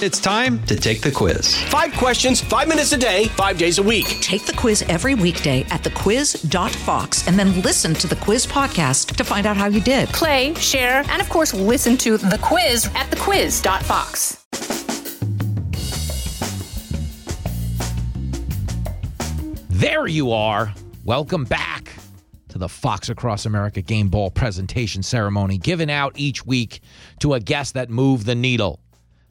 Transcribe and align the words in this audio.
It's 0.00 0.20
time 0.20 0.64
to 0.66 0.76
take 0.76 1.00
the 1.00 1.10
quiz. 1.10 1.60
Five 1.64 1.92
questions, 1.94 2.40
five 2.40 2.68
minutes 2.68 2.92
a 2.92 2.96
day, 2.96 3.24
five 3.30 3.58
days 3.58 3.78
a 3.78 3.82
week. 3.82 4.06
Take 4.20 4.46
the 4.46 4.52
quiz 4.52 4.82
every 4.82 5.16
weekday 5.16 5.62
at 5.70 5.82
thequiz.fox 5.82 7.26
and 7.26 7.36
then 7.36 7.60
listen 7.62 7.94
to 7.94 8.06
the 8.06 8.14
quiz 8.14 8.46
podcast 8.46 9.16
to 9.16 9.24
find 9.24 9.44
out 9.44 9.56
how 9.56 9.66
you 9.66 9.80
did. 9.80 10.08
Play, 10.10 10.54
share, 10.54 11.02
and 11.08 11.20
of 11.20 11.28
course, 11.28 11.52
listen 11.52 11.96
to 11.96 12.16
the 12.16 12.38
quiz 12.40 12.86
at 12.94 13.10
thequiz.fox. 13.10 14.46
There 19.68 20.06
you 20.06 20.30
are. 20.30 20.72
Welcome 21.04 21.42
back 21.42 21.92
to 22.50 22.58
the 22.58 22.68
Fox 22.68 23.08
Across 23.08 23.46
America 23.46 23.82
Game 23.82 24.08
Ball 24.08 24.30
presentation 24.30 25.02
ceremony 25.02 25.58
given 25.58 25.90
out 25.90 26.12
each 26.14 26.46
week 26.46 26.82
to 27.18 27.34
a 27.34 27.40
guest 27.40 27.74
that 27.74 27.90
moved 27.90 28.26
the 28.26 28.36
needle. 28.36 28.78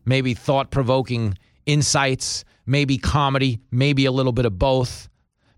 Maybe 0.08 0.34
thought 0.34 0.71
provoking 0.71 1.38
insights, 1.66 2.46
maybe 2.66 2.97
comedy, 2.97 3.60
maybe 3.71 4.06
a 4.06 4.11
little 4.11 4.32
bit 4.32 4.46
of 4.46 4.57
both, 4.57 5.10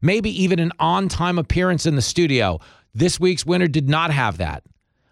maybe 0.01 0.29
even 0.43 0.57
an 0.57 0.71
on 0.79 1.07
time 1.07 1.37
appearance 1.37 1.85
in 1.85 1.95
the 1.95 2.01
studio. 2.01 2.59
This 2.95 3.19
week's 3.19 3.45
winner 3.45 3.67
did 3.67 3.87
not 3.87 4.09
have 4.09 4.37
that. 4.39 4.63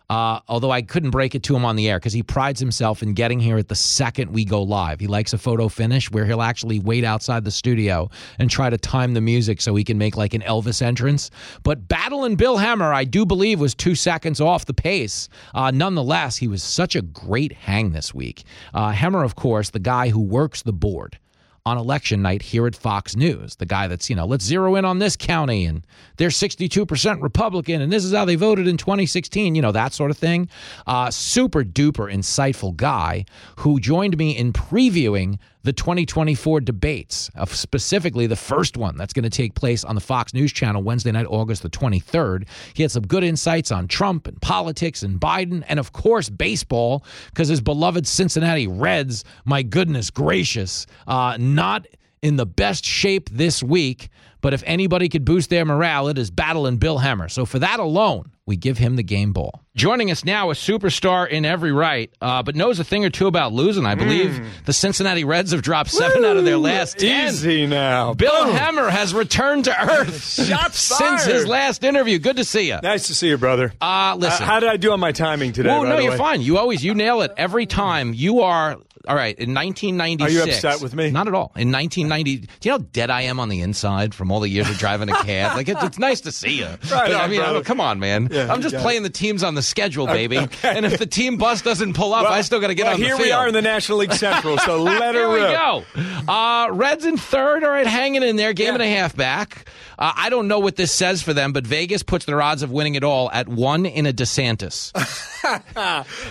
Uh, 0.09 0.39
although 0.47 0.71
I 0.71 0.81
couldn't 0.81 1.09
break 1.09 1.35
it 1.35 1.43
to 1.43 1.55
him 1.55 1.65
on 1.65 1.75
the 1.75 1.89
air 1.89 1.99
because 1.99 2.13
he 2.13 2.23
prides 2.23 2.59
himself 2.59 3.03
in 3.03 3.13
getting 3.13 3.39
here 3.39 3.57
at 3.57 3.67
the 3.67 3.75
second 3.75 4.31
we 4.31 4.45
go 4.45 4.63
live. 4.63 4.99
He 4.99 5.07
likes 5.07 5.33
a 5.33 5.37
photo 5.37 5.67
finish 5.67 6.09
where 6.11 6.25
he'll 6.25 6.41
actually 6.41 6.79
wait 6.79 7.03
outside 7.03 7.43
the 7.43 7.51
studio 7.51 8.09
and 8.39 8.49
try 8.49 8.69
to 8.69 8.77
time 8.77 9.13
the 9.13 9.21
music 9.21 9.59
so 9.59 9.75
he 9.75 9.83
can 9.83 9.97
make 9.97 10.15
like 10.15 10.33
an 10.33 10.41
Elvis 10.41 10.81
entrance. 10.81 11.29
But 11.63 11.87
Battle 11.87 12.23
and 12.23 12.37
Bill 12.37 12.57
Hemmer, 12.57 12.93
I 12.93 13.03
do 13.03 13.25
believe, 13.25 13.59
was 13.59 13.75
two 13.75 13.95
seconds 13.95 14.39
off 14.39 14.65
the 14.65 14.73
pace. 14.73 15.27
Uh, 15.53 15.71
nonetheless, 15.71 16.37
he 16.37 16.47
was 16.47 16.63
such 16.63 16.95
a 16.95 17.01
great 17.01 17.51
hang 17.51 17.91
this 17.91 18.13
week. 18.13 18.43
Uh, 18.73 18.91
Hemmer, 18.91 19.25
of 19.25 19.35
course, 19.35 19.71
the 19.71 19.79
guy 19.79 20.09
who 20.09 20.21
works 20.21 20.61
the 20.61 20.73
board 20.73 21.19
on 21.67 21.77
election 21.77 22.21
night 22.21 22.41
here 22.41 22.65
at 22.65 22.75
Fox 22.75 23.15
News. 23.15 23.57
The 23.57 23.65
guy 23.65 23.87
that's, 23.87 24.09
you 24.09 24.15
know, 24.15 24.25
let's 24.25 24.45
zero 24.45 24.75
in 24.75 24.85
on 24.85 24.99
this 24.99 25.17
county 25.17 25.65
and 25.65 25.85
they're 26.15 26.29
62% 26.29 27.21
Republican 27.21 27.81
and 27.81 27.91
this 27.91 28.05
is 28.05 28.13
how 28.13 28.23
they 28.23 28.35
voted 28.35 28.67
in 28.67 28.77
2016, 28.77 29.53
you 29.53 29.61
know, 29.61 29.73
that 29.73 29.91
sort 29.91 30.09
of 30.09 30.17
thing. 30.17 30.47
Uh, 30.87 31.11
super 31.11 31.63
duper 31.65 32.11
insightful 32.11 32.73
guy 32.75 33.25
who 33.57 33.81
joined 33.81 34.17
me 34.17 34.35
in 34.35 34.53
previewing 34.53 35.39
the 35.63 35.73
2024 35.73 36.61
debates, 36.61 37.29
uh, 37.35 37.45
specifically 37.45 38.27
the 38.27 38.35
first 38.35 38.77
one 38.77 38.95
that's 38.97 39.13
going 39.13 39.23
to 39.23 39.29
take 39.29 39.53
place 39.55 39.83
on 39.83 39.95
the 39.95 40.01
Fox 40.01 40.33
News 40.33 40.53
channel 40.53 40.81
Wednesday 40.81 41.11
night, 41.11 41.25
August 41.29 41.63
the 41.63 41.69
23rd. 41.69 42.47
He 42.73 42.83
had 42.83 42.91
some 42.91 43.05
good 43.05 43.23
insights 43.23 43.71
on 43.71 43.87
Trump 43.87 44.27
and 44.27 44.41
politics 44.41 45.03
and 45.03 45.19
Biden, 45.19 45.63
and 45.67 45.79
of 45.79 45.91
course, 45.91 46.29
baseball, 46.29 47.03
because 47.27 47.47
his 47.47 47.61
beloved 47.61 48.07
Cincinnati 48.07 48.67
Reds, 48.67 49.23
my 49.45 49.63
goodness 49.63 50.09
gracious, 50.09 50.85
uh, 51.07 51.37
not 51.39 51.85
in 52.27 52.35
the 52.35 52.45
best 52.45 52.83
shape 52.85 53.29
this 53.31 53.63
week. 53.63 54.09
But 54.39 54.53
if 54.53 54.61
anybody 54.67 55.09
could 55.09 55.25
boost 55.25 55.49
their 55.49 55.65
morale, 55.65 56.09
it 56.09 56.17
is 56.19 56.29
Battle 56.29 56.67
and 56.67 56.79
Bill 56.79 56.99
Hemmer. 56.99 57.27
So 57.29 57.43
for 57.43 57.57
that 57.57 57.79
alone, 57.79 58.31
we 58.45 58.55
give 58.55 58.77
him 58.77 58.95
the 58.95 59.01
game 59.03 59.33
ball. 59.33 59.63
Joining 59.75 60.11
us 60.11 60.23
now, 60.23 60.51
a 60.51 60.53
superstar 60.53 61.27
in 61.27 61.43
every 61.43 61.71
right, 61.71 62.11
uh, 62.21 62.43
but 62.43 62.55
knows 62.55 62.79
a 62.79 62.83
thing 62.83 63.03
or 63.03 63.09
two 63.09 63.25
about 63.25 63.51
losing. 63.51 63.85
I 63.85 63.95
believe 63.95 64.29
Mm. 64.29 64.45
the 64.65 64.73
Cincinnati 64.73 65.23
Reds 65.23 65.51
have 65.51 65.63
dropped 65.63 65.89
seven 65.89 66.23
out 66.23 66.37
of 66.37 66.45
their 66.45 66.57
last 66.57 66.99
ten. 66.99 67.29
Easy 67.29 67.65
now. 67.65 68.13
Bill 68.13 68.45
Boom. 68.45 68.55
Hemmer 68.55 68.89
has 68.89 69.11
returned 69.13 69.65
to 69.65 69.81
earth 69.91 70.23
Shots 70.47 70.77
since 70.79 71.25
his 71.25 71.47
last 71.47 71.83
interview. 71.83 72.19
Good 72.19 72.37
to 72.37 72.43
see 72.43 72.67
you. 72.69 72.77
Nice 72.81 73.07
to 73.07 73.15
see 73.15 73.29
you, 73.29 73.37
brother. 73.37 73.73
Uh, 73.81 74.15
listen. 74.19 74.45
how 74.45 74.59
did 74.59 74.69
I 74.69 74.77
do 74.77 74.91
on 74.91 74.99
my 74.99 75.11
timing 75.13 75.51
today? 75.51 75.69
well, 75.69 75.83
no, 75.83 75.97
you're 75.97 76.11
way? 76.11 76.17
fine. 76.17 76.41
You 76.41 76.57
always 76.59 76.85
you 76.85 76.93
nail 76.93 77.21
it 77.21 77.31
every 77.37 77.65
time. 77.65 78.13
You 78.13 78.41
are 78.41 78.77
all 79.07 79.15
right. 79.15 79.37
In 79.37 79.53
1996, 79.53 80.21
Are 80.21 80.45
you 80.47 80.53
upset 80.53 80.81
with 80.81 80.93
me? 80.95 81.09
Not 81.11 81.27
at 81.27 81.33
all. 81.33 81.51
In 81.55 81.71
1990, 81.71 82.37
do 82.37 82.47
you 82.63 82.71
know 82.71 82.77
how 82.77 82.85
dead 82.91 83.09
I 83.09 83.21
am 83.23 83.39
on 83.39 83.49
the 83.49 83.61
inside 83.61 84.13
from 84.13 84.31
all 84.31 84.39
the 84.39 84.49
years 84.49 84.69
of 84.69 84.77
driving 84.77 85.09
a 85.09 85.15
cab? 85.23 85.55
Like 85.55 85.67
it's, 85.69 85.83
it's 85.83 85.99
nice 85.99 86.21
to 86.21 86.31
see 86.31 86.59
you. 86.59 86.65
Right 86.67 86.79
But, 86.89 87.11
I 87.15 87.23
on, 87.25 87.29
mean, 87.29 87.39
brother. 87.41 87.63
come 87.63 87.79
on, 87.81 87.99
man. 87.99 88.29
Yeah, 88.31 88.51
I'm 88.51 88.61
just 88.61 88.75
playing 88.77 89.03
the 89.03 89.09
teams 89.09 89.43
on 89.43 89.55
the 89.55 89.61
schedule, 89.61 90.05
baby. 90.07 90.37
okay. 90.37 90.75
And 90.77 90.85
if 90.85 90.97
the 90.99 91.05
team 91.05 91.37
bus 91.37 91.61
doesn't 91.61 91.93
pull 91.93 92.13
up, 92.13 92.23
Well, 92.23 92.33
I 92.33 92.41
still 92.41 92.59
got 92.59 92.67
to 92.67 92.75
get 92.75 92.85
well, 92.85 92.93
on 92.95 92.99
the 92.99 93.05
here 93.05 93.17
we 93.17 93.31
are 93.31 93.47
in 93.47 93.53
the 93.53 93.61
National 93.61 93.97
League 93.99 94.13
Central, 94.13 94.57
so 94.57 94.81
let 94.83 95.15
her 95.15 95.21
Here 95.21 95.29
we 95.29 95.39
go. 95.39 95.83
Uh, 96.31 96.69
Reds 96.71 97.05
in 97.05 97.17
third. 97.17 97.63
All 97.63 97.69
right, 97.71 97.87
hanging 97.87 98.23
in 98.23 98.35
there. 98.35 98.53
Game 98.53 98.67
Yeah. 98.67 98.73
and 98.73 98.81
a 98.83 98.87
half 98.89 99.15
back. 99.15 99.67
Uh, 99.99 100.13
I 100.15 100.29
don't 100.29 100.47
know 100.47 100.59
what 100.59 100.75
this 100.75 100.91
says 100.91 101.21
for 101.23 101.33
them, 101.33 101.53
but 101.53 101.65
Vegas 101.65 102.03
puts 102.03 102.25
their 102.25 102.41
odds 102.41 102.61
of 102.63 102.71
winning 102.71 102.95
it 102.95 103.03
all 103.03 103.31
at 103.31 103.47
one 103.47 103.85
in 103.85 104.05
a 104.05 104.13
DeSantis. 104.13 104.91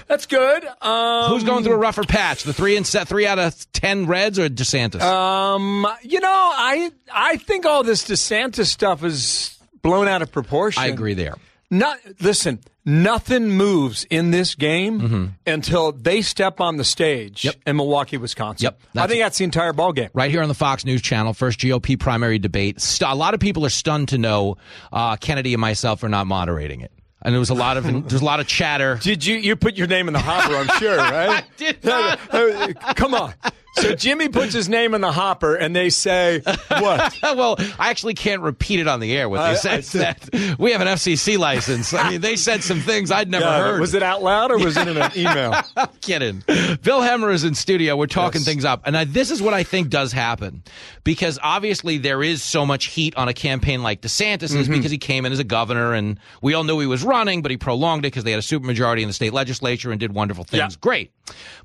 That's 0.06 0.26
good. 0.26 0.66
Um, 0.80 1.30
Who's 1.30 1.44
going 1.44 1.64
through 1.64 1.74
a 1.74 1.78
rougher 1.78 2.04
patch? 2.04 2.44
The 2.44 2.52
three 2.52 2.65
and 2.74 2.84
set 2.86 3.06
three 3.06 3.26
out 3.26 3.38
of 3.38 3.70
ten 3.72 4.06
Reds 4.06 4.38
or 4.40 4.48
DeSantis? 4.48 5.00
Um, 5.02 5.86
you 6.02 6.18
know, 6.18 6.28
I 6.32 6.90
I 7.14 7.36
think 7.36 7.66
all 7.66 7.84
this 7.84 8.04
DeSantis 8.08 8.66
stuff 8.66 9.04
is 9.04 9.56
blown 9.82 10.08
out 10.08 10.22
of 10.22 10.32
proportion. 10.32 10.82
I 10.82 10.86
agree 10.86 11.14
there. 11.14 11.34
Not 11.70 11.98
listen. 12.20 12.58
Nothing 12.88 13.48
moves 13.50 14.04
in 14.10 14.30
this 14.30 14.54
game 14.54 15.34
until 15.44 15.90
they 15.90 16.22
step 16.22 16.60
on 16.60 16.76
the 16.76 16.84
stage 16.84 17.44
Yep. 17.44 17.56
in 17.66 17.74
Milwaukee, 17.76 18.16
Wisconsin. 18.16 18.62
Yep, 18.62 18.80
I 18.96 19.08
think 19.08 19.20
that's 19.22 19.38
the 19.38 19.44
entire 19.44 19.72
ball 19.72 19.92
game. 19.92 20.08
Right 20.14 20.30
here 20.30 20.40
on 20.40 20.46
the 20.46 20.54
Fox 20.54 20.84
News 20.84 21.02
Channel, 21.02 21.34
first 21.34 21.58
GOP 21.58 21.98
primary 21.98 22.38
debate. 22.38 22.78
A 23.04 23.16
lot 23.16 23.34
of 23.34 23.40
people 23.40 23.66
are 23.66 23.70
stunned 23.70 24.10
to 24.10 24.18
know 24.18 24.56
uh, 24.92 25.16
Kennedy 25.16 25.52
and 25.52 25.60
myself 25.60 26.04
are 26.04 26.08
not 26.08 26.28
moderating 26.28 26.80
it, 26.80 26.92
and 27.26 27.34
there 27.34 27.40
was 27.40 27.50
a 27.50 27.54
lot 27.54 27.76
of 27.76 27.84
there's 28.08 28.22
a 28.22 28.24
lot 28.24 28.38
of 28.40 28.46
chatter. 28.46 28.98
Did 29.02 29.26
you 29.26 29.34
you 29.36 29.56
put 29.56 29.76
your 29.76 29.88
name 29.88 30.06
in 30.06 30.14
the 30.14 30.20
hopper? 30.20 30.54
I'm 30.54 30.78
sure, 30.78 30.96
right? 30.96 31.44
did 31.56 31.84
not. 31.84 32.18
Come 32.96 33.14
on. 33.14 33.34
So 33.76 33.94
Jimmy 33.94 34.28
puts 34.28 34.52
his 34.52 34.68
name 34.68 34.94
in 34.94 35.00
the 35.00 35.12
hopper, 35.12 35.54
and 35.54 35.74
they 35.76 35.90
say 35.90 36.40
what? 36.68 37.14
well, 37.22 37.56
I 37.78 37.90
actually 37.90 38.14
can't 38.14 38.42
repeat 38.42 38.80
it 38.80 38.88
on 38.88 39.00
the 39.00 39.16
air. 39.16 39.28
What 39.28 39.38
they 39.38 39.42
I- 39.50 39.54
said 39.54 39.72
I 39.72 39.76
is 39.78 39.92
that 39.92 40.56
we 40.58 40.72
have 40.72 40.80
an 40.80 40.88
FCC 40.88 41.38
license. 41.38 41.92
I 41.94 42.10
mean, 42.10 42.20
they 42.20 42.36
said 42.36 42.62
some 42.62 42.80
things 42.80 43.10
I'd 43.10 43.30
never 43.30 43.44
God, 43.44 43.60
heard. 43.60 43.80
was 43.80 43.94
it 43.94 44.02
out 44.02 44.22
loud 44.22 44.50
or 44.50 44.58
was 44.58 44.76
it 44.76 44.88
in 44.88 44.96
an 44.96 45.10
email? 45.16 45.54
I'm 45.76 45.88
kidding. 46.00 46.42
Bill 46.82 47.00
Hemmer 47.00 47.32
is 47.32 47.44
in 47.44 47.54
studio. 47.54 47.96
We're 47.96 48.06
talking 48.06 48.40
Yes. 48.40 48.46
things 48.46 48.64
up. 48.64 48.82
And 48.86 48.96
I, 48.96 49.04
this 49.04 49.30
is 49.30 49.40
what 49.42 49.54
I 49.54 49.62
think 49.62 49.88
does 49.90 50.12
happen. 50.12 50.62
Because 51.04 51.38
obviously 51.42 51.98
there 51.98 52.22
is 52.22 52.42
so 52.42 52.66
much 52.66 52.86
heat 52.86 53.16
on 53.16 53.28
a 53.28 53.34
campaign 53.34 53.82
like 53.82 54.00
DeSantis 54.02 54.46
Mm-hmm. 54.50 54.60
is 54.60 54.68
because 54.68 54.90
he 54.90 54.98
came 54.98 55.26
in 55.26 55.32
as 55.32 55.38
a 55.38 55.44
governor 55.44 55.92
and 55.92 56.18
we 56.42 56.54
all 56.54 56.64
knew 56.64 56.78
he 56.80 56.86
was 56.86 57.02
running, 57.04 57.42
but 57.42 57.50
he 57.50 57.56
prolonged 57.56 58.04
it 58.04 58.08
because 58.08 58.24
they 58.24 58.30
had 58.32 58.38
a 58.38 58.42
supermajority 58.42 59.02
in 59.02 59.08
the 59.08 59.12
state 59.14 59.32
legislature 59.32 59.90
and 59.90 60.00
did 60.00 60.12
wonderful 60.14 60.44
things. 60.44 60.74
Yeah. 60.74 60.78
Great. 60.80 61.10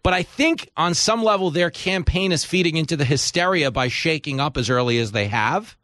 But 0.04 0.14
I 0.14 0.24
think 0.24 0.70
on 0.78 0.94
some 0.94 1.24
level 1.24 1.52
their 1.52 1.70
campaign 1.70 2.32
is 2.32 2.46
feeding 2.46 2.78
into 2.78 2.98
the 2.98 3.06
hysteria 3.06 3.72
by 3.72 3.88
shaking 3.88 4.40
up 4.40 4.58
as 4.58 4.70
early 4.70 5.00
as 5.00 5.12
they 5.12 5.28
have. 5.28 5.76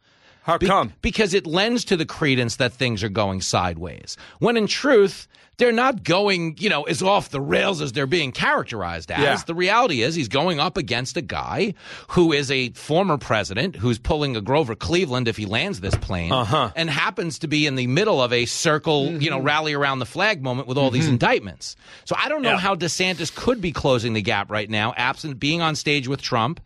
How 0.42 0.58
Be- 0.58 0.66
come? 0.66 0.94
Because 1.02 1.34
it 1.34 1.46
lends 1.46 1.84
to 1.86 1.96
the 1.96 2.06
credence 2.06 2.56
that 2.56 2.72
things 2.72 3.02
are 3.02 3.08
going 3.08 3.42
sideways. 3.42 4.16
When 4.38 4.56
in 4.56 4.66
truth, 4.66 5.28
they're 5.58 5.72
not 5.72 6.04
going, 6.04 6.54
you 6.58 6.68
know, 6.70 6.84
as 6.84 7.02
off 7.02 7.30
the 7.30 7.40
rails 7.40 7.80
as 7.80 7.92
they're 7.92 8.06
being 8.06 8.32
characterized 8.32 9.10
as. 9.10 9.20
Yeah. 9.22 9.36
The 9.46 9.54
reality 9.54 10.02
is 10.02 10.14
he's 10.14 10.28
going 10.28 10.60
up 10.60 10.76
against 10.76 11.16
a 11.16 11.20
guy 11.20 11.74
who 12.08 12.32
is 12.32 12.50
a 12.50 12.70
former 12.70 13.18
president 13.18 13.74
who's 13.76 13.98
pulling 13.98 14.36
a 14.36 14.40
Grover 14.40 14.74
Cleveland 14.76 15.26
if 15.28 15.36
he 15.36 15.46
lands 15.46 15.80
this 15.80 15.96
plane 15.96 16.30
Uh-huh. 16.32 16.70
and 16.76 16.88
happens 16.88 17.40
to 17.40 17.48
be 17.48 17.66
in 17.66 17.74
the 17.74 17.88
middle 17.88 18.22
of 18.22 18.32
a 18.32 18.46
circle, 18.46 19.06
you 19.06 19.18
Mm-hmm. 19.18 19.30
know, 19.30 19.40
rally 19.40 19.74
around 19.74 19.98
the 19.98 20.06
flag 20.06 20.42
moment 20.42 20.68
with 20.68 20.78
all 20.78 20.90
these 20.90 21.08
indictments. 21.08 21.76
So 22.04 22.14
I 22.16 22.28
don't 22.28 22.42
know 22.42 22.52
Yeah. 22.52 22.58
how 22.58 22.74
DeSantis 22.76 23.34
could 23.34 23.60
be 23.60 23.72
closing 23.72 24.12
the 24.12 24.22
gap 24.22 24.50
right 24.50 24.70
now, 24.70 24.94
absent 24.96 25.38
being 25.40 25.60
on 25.60 25.74
stage 25.74 26.06
with 26.08 26.22
Trump 26.22 26.60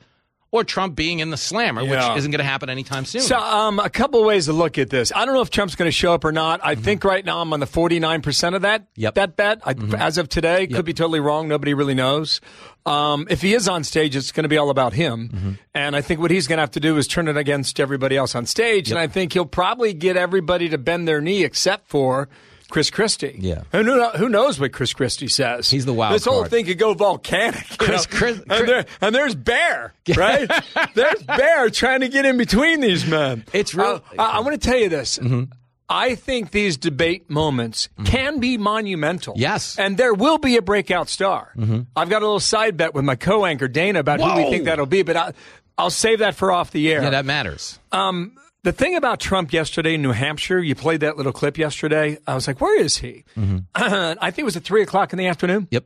or 0.52 0.62
Trump 0.64 0.94
being 0.94 1.18
in 1.20 1.30
the 1.30 1.36
slammer, 1.36 1.82
Yeah. 1.82 2.10
which 2.10 2.18
isn't 2.18 2.30
going 2.30 2.38
to 2.38 2.44
happen 2.44 2.68
anytime 2.70 3.04
soon. 3.06 3.22
So, 3.22 3.36
um, 3.38 3.78
a 3.80 3.88
couple 3.90 4.20
of 4.20 4.26
ways 4.26 4.44
to 4.46 4.52
look 4.52 4.76
at 4.78 4.90
this. 4.90 5.10
I 5.16 5.24
don't 5.24 5.34
know 5.34 5.40
if 5.40 5.48
Trump's 5.50 5.74
going 5.74 5.88
to 5.88 5.92
show 5.92 6.12
up 6.12 6.24
or 6.24 6.30
not. 6.30 6.60
I 6.62 6.74
think 6.74 7.02
right 7.04 7.24
now 7.24 7.40
I'm 7.40 7.52
on 7.54 7.58
the 7.60 7.66
49% 7.66 8.54
of 8.54 8.62
that 8.62 8.86
Yep. 8.96 9.14
that 9.14 9.36
bet. 9.36 9.60
I, 9.64 9.74
As 9.98 10.18
of 10.18 10.28
today, 10.28 10.66
could 10.66 10.84
be 10.84 10.92
totally 10.92 11.20
wrong. 11.20 11.48
Nobody 11.48 11.72
really 11.74 11.94
knows. 11.94 12.40
Um, 12.84 13.26
if 13.30 13.40
he 13.40 13.54
is 13.54 13.66
on 13.66 13.82
stage, 13.82 14.14
it's 14.14 14.30
going 14.30 14.42
to 14.42 14.48
be 14.48 14.58
all 14.58 14.68
about 14.70 14.92
him. 14.92 15.58
And 15.74 15.96
I 15.96 16.00
think 16.02 16.20
what 16.20 16.30
he's 16.30 16.46
going 16.46 16.58
to 16.58 16.62
have 16.62 16.72
to 16.72 16.80
do 16.80 16.96
is 16.98 17.08
turn 17.08 17.28
it 17.28 17.36
against 17.36 17.80
everybody 17.80 18.16
else 18.16 18.34
on 18.34 18.44
stage. 18.44 18.90
And 18.90 18.98
I 19.00 19.06
think 19.06 19.32
he'll 19.32 19.46
probably 19.46 19.94
get 19.94 20.16
everybody 20.16 20.68
to 20.68 20.78
bend 20.78 21.08
their 21.08 21.20
knee 21.22 21.44
except 21.44 21.88
for 21.88 22.28
Chris 22.72 22.88
Christie. 22.90 23.36
Yeah. 23.38 23.64
Who, 23.72 24.08
who 24.12 24.30
knows 24.30 24.58
what 24.58 24.72
Chris 24.72 24.94
Christie 24.94 25.28
says? 25.28 25.68
He's 25.68 25.84
the 25.84 25.92
wild 25.92 26.14
This 26.14 26.24
whole 26.24 26.40
card. 26.40 26.50
thing 26.50 26.64
could 26.64 26.78
go 26.78 26.94
volcanic. 26.94 27.66
Chris-? 27.76 28.06
Chris- 28.06 28.40
and, 28.48 28.66
there, 28.66 28.86
and 29.02 29.14
there's 29.14 29.34
Bear, 29.34 29.92
right? 30.16 30.50
there's 30.94 31.22
Bear 31.22 31.68
trying 31.68 32.00
to 32.00 32.08
get 32.08 32.24
in 32.24 32.38
between 32.38 32.80
these 32.80 33.06
men. 33.06 33.44
It's 33.52 33.74
real- 33.74 34.02
Uh, 34.18 34.22
I, 34.22 34.38
I 34.38 34.40
want 34.40 34.58
to 34.58 34.68
tell 34.68 34.78
you 34.78 34.88
this. 34.88 35.18
Mm-hmm. 35.18 35.52
I 35.86 36.14
think 36.14 36.50
these 36.52 36.78
debate 36.78 37.28
moments 37.28 37.90
mm-hmm. 37.92 38.04
can 38.04 38.40
be 38.40 38.56
monumental. 38.56 39.34
Yes. 39.36 39.78
And 39.78 39.98
there 39.98 40.14
will 40.14 40.38
be 40.38 40.56
a 40.56 40.62
breakout 40.62 41.10
star. 41.10 41.52
Mm-hmm. 41.54 41.80
I've 41.94 42.08
got 42.08 42.22
a 42.22 42.24
little 42.24 42.40
side 42.40 42.78
bet 42.78 42.94
with 42.94 43.04
my 43.04 43.16
co 43.16 43.44
anchor, 43.44 43.68
Dana, 43.68 44.00
about 44.00 44.18
who 44.18 44.34
we 44.34 44.50
think 44.50 44.64
that'll 44.64 44.86
be, 44.86 45.02
but 45.02 45.16
I, 45.18 45.32
I'll 45.76 45.90
save 45.90 46.20
that 46.20 46.34
for 46.36 46.50
off 46.50 46.70
the 46.70 46.90
air. 46.90 47.02
yeah, 47.02 47.10
that 47.10 47.26
matters. 47.26 47.78
Um, 47.92 48.38
the 48.62 48.72
thing 48.72 48.94
about 48.96 49.18
Trump 49.20 49.52
yesterday 49.52 49.94
in 49.94 50.02
New 50.02 50.12
Hampshire, 50.12 50.60
you 50.60 50.74
played 50.74 51.00
that 51.00 51.16
little 51.16 51.32
clip 51.32 51.58
yesterday. 51.58 52.18
I 52.26 52.34
was 52.34 52.46
like, 52.46 52.60
where 52.60 52.78
is 52.80 52.98
he? 52.98 53.24
I 53.74 54.14
think 54.30 54.38
it 54.40 54.44
was 54.44 54.56
at 54.56 54.64
3 54.64 54.82
o'clock 54.82 55.12
in 55.12 55.18
the 55.18 55.26
afternoon. 55.26 55.68
Yep. 55.70 55.84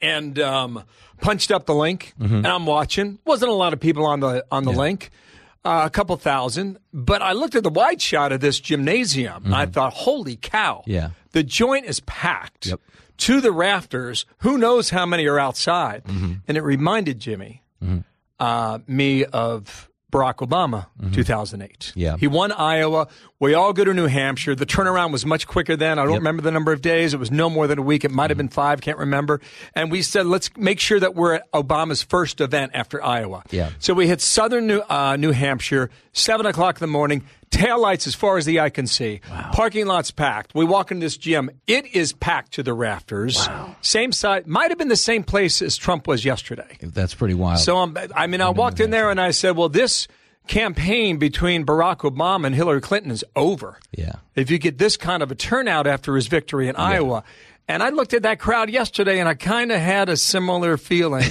and 0.00 0.38
um, 0.38 0.84
punched 1.20 1.50
up 1.50 1.66
the 1.66 1.74
link, 1.74 2.14
and 2.18 2.46
I'm 2.46 2.64
watching. 2.66 3.18
Wasn't 3.24 3.50
a 3.50 3.54
lot 3.54 3.72
of 3.72 3.80
people 3.80 4.06
on 4.06 4.20
the 4.20 4.44
on 4.50 4.64
the 4.64 4.70
link, 4.72 5.10
uh, 5.64 5.82
a 5.84 5.90
couple 5.90 6.16
thousand. 6.16 6.78
But 6.94 7.20
I 7.22 7.32
looked 7.32 7.54
at 7.54 7.62
the 7.64 7.70
wide 7.70 8.00
shot 8.00 8.32
of 8.32 8.40
this 8.40 8.58
gymnasium, 8.60 9.44
and 9.44 9.54
I 9.54 9.66
thought, 9.66 9.92
"Holy 9.92 10.36
cow! 10.36 10.82
Yeah. 10.86 11.10
the 11.32 11.42
joint 11.42 11.84
is 11.84 12.00
packed 12.00 12.66
Yep. 12.66 12.80
to 13.18 13.40
the 13.42 13.52
rafters. 13.52 14.24
Who 14.38 14.56
knows 14.56 14.88
how 14.90 15.04
many 15.04 15.26
are 15.26 15.38
outside?" 15.38 16.02
And 16.06 16.56
it 16.56 16.62
reminded 16.62 17.18
Jimmy 17.20 17.62
uh, 18.38 18.78
me 18.86 19.24
of 19.26 19.89
Barack 20.10 20.36
Obama, 20.36 20.86
2008. 21.12 21.92
Yeah. 21.94 22.16
He 22.16 22.26
won 22.26 22.52
Iowa. 22.52 23.08
We 23.38 23.54
all 23.54 23.72
go 23.72 23.84
to 23.84 23.94
New 23.94 24.06
Hampshire. 24.06 24.54
The 24.54 24.66
turnaround 24.66 25.12
was 25.12 25.24
much 25.24 25.46
quicker 25.46 25.76
then. 25.76 25.98
I 25.98 26.04
don't 26.04 26.16
remember 26.16 26.42
the 26.42 26.50
number 26.50 26.72
of 26.72 26.82
days. 26.82 27.14
It 27.14 27.18
was 27.18 27.30
no 27.30 27.48
more 27.48 27.66
than 27.66 27.78
a 27.78 27.82
week. 27.82 28.04
It 28.04 28.10
might 28.10 28.30
have 28.30 28.36
been 28.36 28.48
five. 28.48 28.80
Can't 28.80 28.98
remember. 28.98 29.40
And 29.74 29.90
we 29.90 30.02
said, 30.02 30.26
let's 30.26 30.50
make 30.56 30.80
sure 30.80 31.00
that 31.00 31.14
we're 31.14 31.34
at 31.34 31.50
Obama's 31.52 32.02
first 32.02 32.40
event 32.40 32.72
after 32.74 33.02
Iowa. 33.02 33.44
Yeah. 33.50 33.70
So 33.78 33.94
we 33.94 34.06
hit 34.08 34.20
southern 34.20 34.66
New, 34.66 34.80
uh, 34.80 35.16
New 35.16 35.32
Hampshire, 35.32 35.90
7 36.12 36.44
o'clock 36.46 36.76
in 36.76 36.80
the 36.80 36.86
morning. 36.86 37.24
Taillights 37.60 38.06
as 38.06 38.14
far 38.14 38.38
as 38.38 38.46
the 38.46 38.60
eye 38.60 38.70
can 38.70 38.86
see. 38.86 39.20
Parking 39.52 39.86
lot's 39.86 40.10
packed. 40.10 40.54
We 40.54 40.64
walk 40.64 40.90
into 40.90 41.04
this 41.04 41.18
gym. 41.18 41.50
It 41.66 41.94
is 41.94 42.14
packed 42.14 42.52
to 42.52 42.62
the 42.62 42.72
rafters. 42.72 43.36
Wow. 43.36 43.76
Same 43.82 44.12
side. 44.12 44.46
Might 44.46 44.70
have 44.70 44.78
been 44.78 44.88
the 44.88 44.96
same 44.96 45.22
place 45.22 45.60
as 45.60 45.76
Trump 45.76 46.06
was 46.06 46.24
yesterday. 46.24 46.78
That's 46.80 47.14
pretty 47.14 47.34
wild. 47.34 47.58
So 47.58 47.76
um, 47.76 47.98
I 48.14 48.26
mean, 48.26 48.40
I 48.40 48.48
walked 48.48 48.80
in 48.80 48.90
there 48.90 49.10
and 49.10 49.20
I 49.20 49.32
said, 49.32 49.56
"Well, 49.56 49.68
this 49.68 50.08
campaign 50.46 51.18
between 51.18 51.66
Barack 51.66 51.98
Obama 51.98 52.46
and 52.46 52.54
Hillary 52.54 52.80
Clinton 52.80 53.10
is 53.10 53.24
over. 53.36 53.78
Yeah. 53.94 54.14
If 54.34 54.50
you 54.50 54.58
get 54.58 54.78
this 54.78 54.96
kind 54.96 55.22
of 55.22 55.30
a 55.30 55.34
turnout 55.34 55.86
after 55.86 56.16
his 56.16 56.28
victory 56.28 56.68
in 56.68 56.76
Iowa." 56.76 57.24
And 57.68 57.84
I 57.84 57.90
looked 57.90 58.14
at 58.14 58.22
that 58.24 58.40
crowd 58.40 58.68
yesterday, 58.68 59.20
and 59.20 59.28
I 59.28 59.34
kind 59.34 59.70
of 59.70 59.78
had 59.78 60.08
a 60.08 60.16
similar 60.16 60.76
feeling 60.76 61.22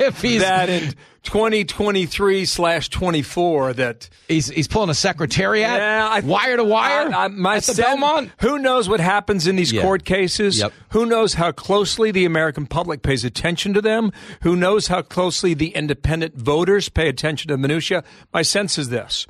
if 0.00 0.20
he's, 0.20 0.40
that 0.40 0.68
in 0.68 0.94
2023 1.22 2.44
slash 2.44 2.88
24 2.88 3.72
that 3.74 4.08
he's 4.28 4.48
he's 4.48 4.68
pulling 4.68 4.88
a 4.90 4.94
secretariat, 4.94 5.68
yeah, 5.70 6.08
I, 6.10 6.20
wire 6.20 6.56
to 6.56 6.64
wire, 6.64 7.12
I, 7.12 7.24
I, 7.24 7.28
my 7.28 7.56
at 7.56 7.64
the 7.64 7.74
sen- 7.74 7.84
Belmont. 7.84 8.30
Who 8.40 8.58
knows 8.58 8.88
what 8.88 9.00
happens 9.00 9.46
in 9.46 9.56
these 9.56 9.72
Yeah. 9.72 9.82
court 9.82 10.04
cases? 10.04 10.58
Yep. 10.58 10.72
Who 10.90 11.06
knows 11.06 11.34
how 11.34 11.52
closely 11.52 12.10
the 12.10 12.24
American 12.24 12.66
public 12.66 13.02
pays 13.02 13.24
attention 13.24 13.74
to 13.74 13.80
them? 13.82 14.12
Who 14.42 14.56
knows 14.56 14.86
how 14.88 15.02
closely 15.02 15.54
the 15.54 15.68
independent 15.68 16.36
voters 16.36 16.88
pay 16.88 17.08
attention 17.08 17.48
to 17.48 17.56
minutia? 17.58 18.04
My 18.32 18.42
sense 18.42 18.78
is 18.78 18.88
this: 18.88 19.26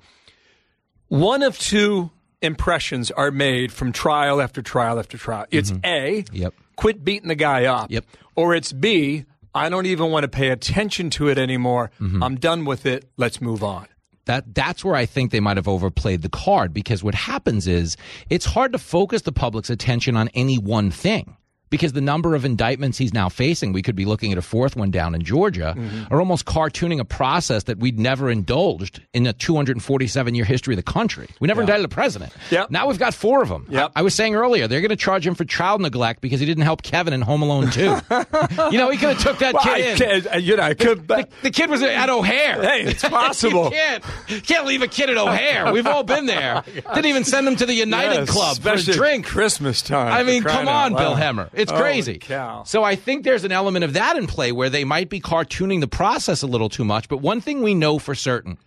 one 1.09 1.43
of 1.43 1.59
two 1.59 2.11
impressions 2.43 3.11
are 3.11 3.31
made 3.31 3.73
from 3.73 3.93
trial 3.93 4.41
after 4.41 4.63
trial 4.63 4.99
after 4.99 5.19
trial. 5.19 5.47
It's 5.51 5.71
A, 5.85 6.23
Mm-hmm. 6.23 6.37
Yep. 6.37 6.55
quit 6.77 7.05
beating 7.05 7.29
the 7.29 7.35
guy 7.35 7.65
up. 7.65 7.91
Yep. 7.91 8.05
Or 8.37 8.55
it's 8.55 8.73
B, 8.73 9.25
I 9.59 9.69
don't 9.69 9.87
even 9.87 10.11
want 10.11 10.25
to 10.25 10.29
pay 10.29 10.51
attention 10.51 11.11
to 11.11 11.29
it 11.29 11.39
anymore. 11.39 11.91
Mm-hmm. 12.01 12.23
I'm 12.23 12.37
done 12.37 12.65
with 12.65 12.87
it. 12.87 13.11
Let's 13.17 13.41
move 13.41 13.65
on. 13.65 13.89
That 14.27 14.55
that's 14.55 14.85
where 14.85 14.95
I 14.95 15.07
think 15.07 15.31
they 15.31 15.41
might 15.41 15.57
have 15.57 15.67
overplayed 15.67 16.21
the 16.21 16.29
card 16.29 16.75
because 16.75 17.03
what 17.03 17.15
happens 17.15 17.67
is 17.67 17.97
it's 18.29 18.45
hard 18.45 18.73
to 18.73 18.79
focus 18.79 19.23
the 19.23 19.33
public's 19.33 19.71
attention 19.71 20.17
on 20.19 20.29
any 20.35 20.59
one 20.59 20.91
thing. 20.91 21.38
Because 21.71 21.93
the 21.93 22.01
number 22.01 22.35
of 22.35 22.45
indictments 22.45 22.99
he's 22.99 23.13
now 23.13 23.29
facing, 23.29 23.73
we 23.73 23.83
could 23.83 23.97
be 23.97 24.05
looking 24.05 24.33
at 24.33 24.39
a 24.39 24.43
fourth 24.43 24.77
one 24.77 24.91
down 24.91 25.15
in 25.15 25.23
Georgia, 25.23 25.75
Mm-hmm. 25.77 26.13
are 26.13 26.19
almost 26.21 26.45
cartooning 26.47 26.99
a 27.01 27.05
process 27.05 27.65
that 27.65 27.79
we'd 27.79 27.99
never 27.99 28.31
indulged 28.31 29.03
in 29.13 29.27
a 29.27 29.33
247 29.33 30.35
year 30.35 30.45
history 30.45 30.75
of 30.75 30.77
the 30.77 30.83
country. 30.83 31.29
We 31.41 31.49
never 31.49 31.61
indicted 31.61 31.85
a 31.85 31.89
president. 31.89 32.33
Yep. 32.51 32.71
Now 32.71 32.89
we've 32.89 32.99
got 32.99 33.13
four 33.15 33.43
of 33.43 33.49
them. 33.49 33.67
Yep. 33.69 33.93
I, 33.95 34.01
I 34.01 34.03
was 34.03 34.15
saying 34.15 34.35
earlier, 34.35 34.67
they're 34.69 34.81
going 34.81 34.89
to 34.91 34.97
charge 34.97 35.27
him 35.27 35.35
for 35.35 35.45
child 35.45 35.81
neglect 35.81 36.21
because 36.21 36.41
he 36.41 36.47
didn't 36.47 36.65
help 36.65 36.83
Kevin 36.83 37.13
in 37.13 37.21
Home 37.21 37.43
Alone 37.43 37.71
2. 37.71 37.81
you 38.71 38.79
know, 38.79 38.91
he 38.91 38.97
could 38.97 39.11
have 39.17 39.21
took 39.21 39.39
that 39.39 39.55
Well, 39.55 39.63
kid 39.63 39.73
I 39.73 39.79
in. 39.79 39.97
can't- 40.23 40.43
you 40.43 40.57
know, 40.57 40.63
I 40.63 40.75
could. 40.75 41.07
The, 41.09 41.29
the 41.43 41.51
kid 41.51 41.71
was 41.71 41.83
at 41.83 42.09
O'Hare. 42.09 42.63
Hey, 42.63 42.83
it's 42.85 43.03
possible. 43.09 43.65
you 43.65 43.71
can't, 43.71 44.05
you 44.29 44.41
can't 44.41 44.67
leave 44.67 44.83
a 44.83 44.89
kid 44.89 45.11
at 45.11 45.17
O'Hare. 45.17 45.73
We've 45.73 45.87
all 45.87 46.03
been 46.05 46.27
there. 46.27 46.63
Didn't 46.95 47.07
even 47.07 47.25
send 47.25 47.47
him 47.47 47.57
to 47.57 47.67
the 47.67 47.75
United 47.75 48.21
Yes, 48.27 48.31
Club 48.31 48.59
for 48.59 48.71
a 48.73 48.83
drink. 48.83 49.27
Christmas 49.27 49.83
time. 49.83 50.13
I 50.13 50.23
mean, 50.23 50.43
come 50.43 50.69
out 50.69 50.93
on, 50.93 50.95
Bill. 50.97 51.15
Hemmer. 51.15 51.51
It's 51.59 51.71
Holy 51.71 51.83
crazy. 51.83 52.19
cow. 52.19 52.63
So 52.65 52.85
I 52.85 52.97
think 52.97 53.25
there's 53.25 53.45
an 53.45 53.53
element 53.53 53.85
of 53.85 53.95
that 53.95 54.17
in 54.17 54.27
play 54.27 54.53
where 54.53 54.71
they 54.71 54.85
might 54.85 55.09
be 55.11 55.21
cartooning 55.21 55.81
the 55.81 55.89
process 55.89 56.43
a 56.43 56.47
little 56.47 56.69
too 56.69 56.85
much. 56.85 57.09
But 57.09 57.19
one 57.19 57.41
thing 57.41 57.63
we 57.63 57.75
know 57.75 57.99
for 57.99 58.15
certain 58.15 58.59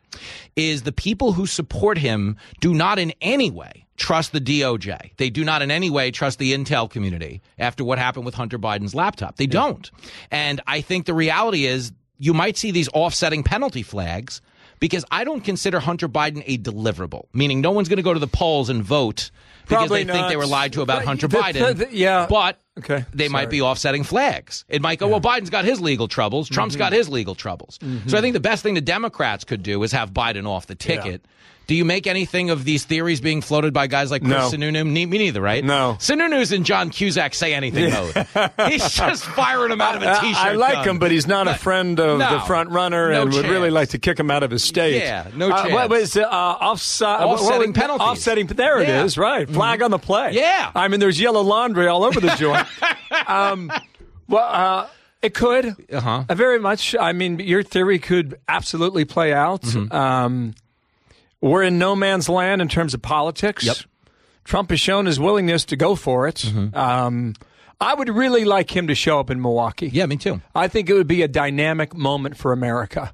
is 0.55 0.83
the 0.83 0.91
people 0.91 1.33
who 1.33 1.45
support 1.47 1.97
him 1.97 2.37
do 2.59 2.73
not 2.73 2.99
in 2.99 3.13
any 3.21 3.49
way 3.49 3.85
trust 3.97 4.31
the 4.31 4.41
DOJ. 4.41 5.15
They 5.17 5.29
do 5.29 5.43
not 5.43 5.61
in 5.61 5.69
any 5.69 5.89
way 5.89 6.11
trust 6.11 6.39
the 6.39 6.53
intel 6.53 6.89
community 6.89 7.41
after 7.59 7.83
what 7.83 7.99
happened 7.99 8.25
with 8.25 8.33
Hunter 8.33 8.57
Biden's 8.57 8.95
laptop. 8.95 9.37
They 9.37 9.45
don't. 9.45 9.89
And 10.31 10.59
I 10.65 10.81
think 10.81 11.05
the 11.05 11.13
reality 11.13 11.65
is 11.65 11.91
you 12.17 12.33
might 12.33 12.57
see 12.57 12.71
these 12.71 12.89
offsetting 12.89 13.43
penalty 13.43 13.83
flags 13.83 14.41
because 14.79 15.05
I 15.11 15.23
don't 15.23 15.41
consider 15.41 15.79
Hunter 15.79 16.09
Biden 16.09 16.43
a 16.47 16.57
deliverable, 16.57 17.25
meaning 17.33 17.61
no 17.61 17.71
one's 17.71 17.87
going 17.87 17.97
to 17.97 18.03
go 18.03 18.13
to 18.13 18.19
the 18.19 18.27
polls 18.27 18.69
and 18.69 18.83
vote 18.83 19.29
because 19.71 19.87
Probably 19.87 20.03
they 20.03 20.13
think 20.13 20.27
they 20.29 20.37
were 20.37 20.45
lied 20.45 20.73
to 20.73 20.81
about 20.81 21.03
Hunter 21.05 21.27
Biden. 21.27 21.67
the- 21.77 21.85
the- 21.85 21.95
yeah. 21.95 22.27
But 22.29 22.59
Okay, 22.77 23.05
they 23.13 23.27
might 23.27 23.49
be 23.49 23.61
offsetting 23.61 24.03
flags. 24.03 24.63
It 24.69 24.81
might 24.81 24.97
go, 24.99 25.07
well, 25.07 25.19
Biden's 25.21 25.49
got 25.49 25.65
his 25.65 25.81
legal 25.81 26.07
troubles, 26.07 26.47
Trump's 26.49 26.73
Mm-hmm. 26.75 26.79
got 26.79 26.93
his 26.93 27.09
legal 27.09 27.35
troubles. 27.35 27.77
So 28.07 28.17
I 28.17 28.21
think 28.21 28.33
the 28.33 28.39
best 28.39 28.63
thing 28.63 28.75
the 28.75 28.81
Democrats 28.81 29.43
could 29.43 29.61
do 29.63 29.81
is 29.83 29.91
have 29.91 30.11
Biden 30.11 30.47
off 30.47 30.67
the 30.67 30.75
ticket. 30.75 31.25
Do 31.71 31.77
you 31.77 31.85
make 31.85 32.05
anything 32.05 32.49
of 32.49 32.65
these 32.65 32.83
theories 32.83 33.21
being 33.21 33.39
floated 33.39 33.73
by 33.73 33.87
guys 33.87 34.11
like 34.11 34.23
Chris 34.23 34.33
No. 34.33 34.49
Sununu? 34.49 34.85
Me 34.85 35.05
neither, 35.05 35.39
right? 35.39 35.63
No. 35.63 35.95
Sununu's 36.01 36.51
in 36.51 36.65
John 36.65 36.89
Cusack 36.89 37.33
say 37.33 37.53
anything 37.53 37.93
mode. 37.93 38.27
He's 38.69 38.91
just 38.91 39.23
firing 39.23 39.71
him 39.71 39.79
out 39.79 39.95
of 39.95 40.01
a 40.03 40.13
t-shirt. 40.19 40.35
I 40.37 40.51
like 40.51 40.73
gun. 40.73 40.89
him, 40.89 40.99
but 40.99 41.11
he's 41.11 41.27
not 41.27 41.47
a 41.47 41.53
friend 41.53 41.97
of 41.97 42.19
No. 42.19 42.29
the 42.33 42.39
front 42.41 42.71
runner, 42.71 43.13
No 43.13 43.21
and 43.21 43.31
would 43.33 43.45
really 43.47 43.69
like 43.69 43.87
to 43.91 43.99
kick 43.99 44.19
him 44.19 44.29
out 44.29 44.43
of 44.43 44.51
his 44.51 44.65
state. 44.65 44.99
Yeah, 45.01 45.27
no 45.33 45.49
Uh, 45.49 45.61
chance. 45.61 45.73
what 45.73 45.89
was? 45.89 46.17
Uh, 46.17 46.23
offside, 46.27 47.21
Offsetting 47.23 47.69
what- 47.69 47.75
penalties. 47.75 48.05
Offsetting. 48.05 48.47
There 48.47 48.81
Yeah. 48.81 48.99
it 49.03 49.05
is. 49.05 49.17
Right. 49.17 49.49
Flag 49.49 49.81
on 49.81 49.91
the 49.91 49.97
play. 49.97 50.31
Yeah. 50.33 50.71
I 50.75 50.89
mean, 50.89 50.99
there's 50.99 51.21
yellow 51.21 51.39
laundry 51.41 51.87
all 51.87 52.03
over 52.03 52.19
the 52.19 52.31
joint. 52.37 52.67
um, 53.29 53.71
well, 54.27 54.43
uh, 54.43 54.87
it 55.21 55.33
could. 55.33 55.73
Uh-huh. 55.89 56.25
Uh, 56.27 56.35
very 56.35 56.59
much. 56.59 56.97
I 56.99 57.13
mean, 57.13 57.39
your 57.39 57.63
theory 57.63 57.97
could 57.97 58.35
absolutely 58.49 59.05
play 59.05 59.31
out. 59.31 59.61
Mm-hmm. 59.61 59.95
Um, 59.95 60.53
we're 61.41 61.63
in 61.63 61.77
no 61.79 61.95
man's 61.95 62.29
land 62.29 62.61
in 62.61 62.67
terms 62.69 62.93
of 62.93 63.01
politics. 63.01 63.65
Yep. 63.65 63.75
Trump 64.43 64.69
has 64.69 64.79
shown 64.79 65.05
his 65.05 65.19
willingness 65.19 65.65
to 65.65 65.75
go 65.75 65.95
for 65.95 66.27
it. 66.27 66.35
Mm-hmm. 66.37 66.75
Um, 66.77 67.33
I 67.79 67.93
would 67.95 68.09
really 68.09 68.45
like 68.45 68.75
him 68.75 68.87
to 68.87 68.95
show 68.95 69.19
up 69.19 69.29
in 69.29 69.41
Milwaukee. 69.41 69.89
Yeah, 69.91 70.05
me 70.05 70.17
too. 70.17 70.41
I 70.55 70.67
think 70.67 70.89
it 70.89 70.93
would 70.93 71.07
be 71.07 71.23
a 71.23 71.27
dynamic 71.27 71.95
moment 71.95 72.37
for 72.37 72.51
America, 72.53 73.13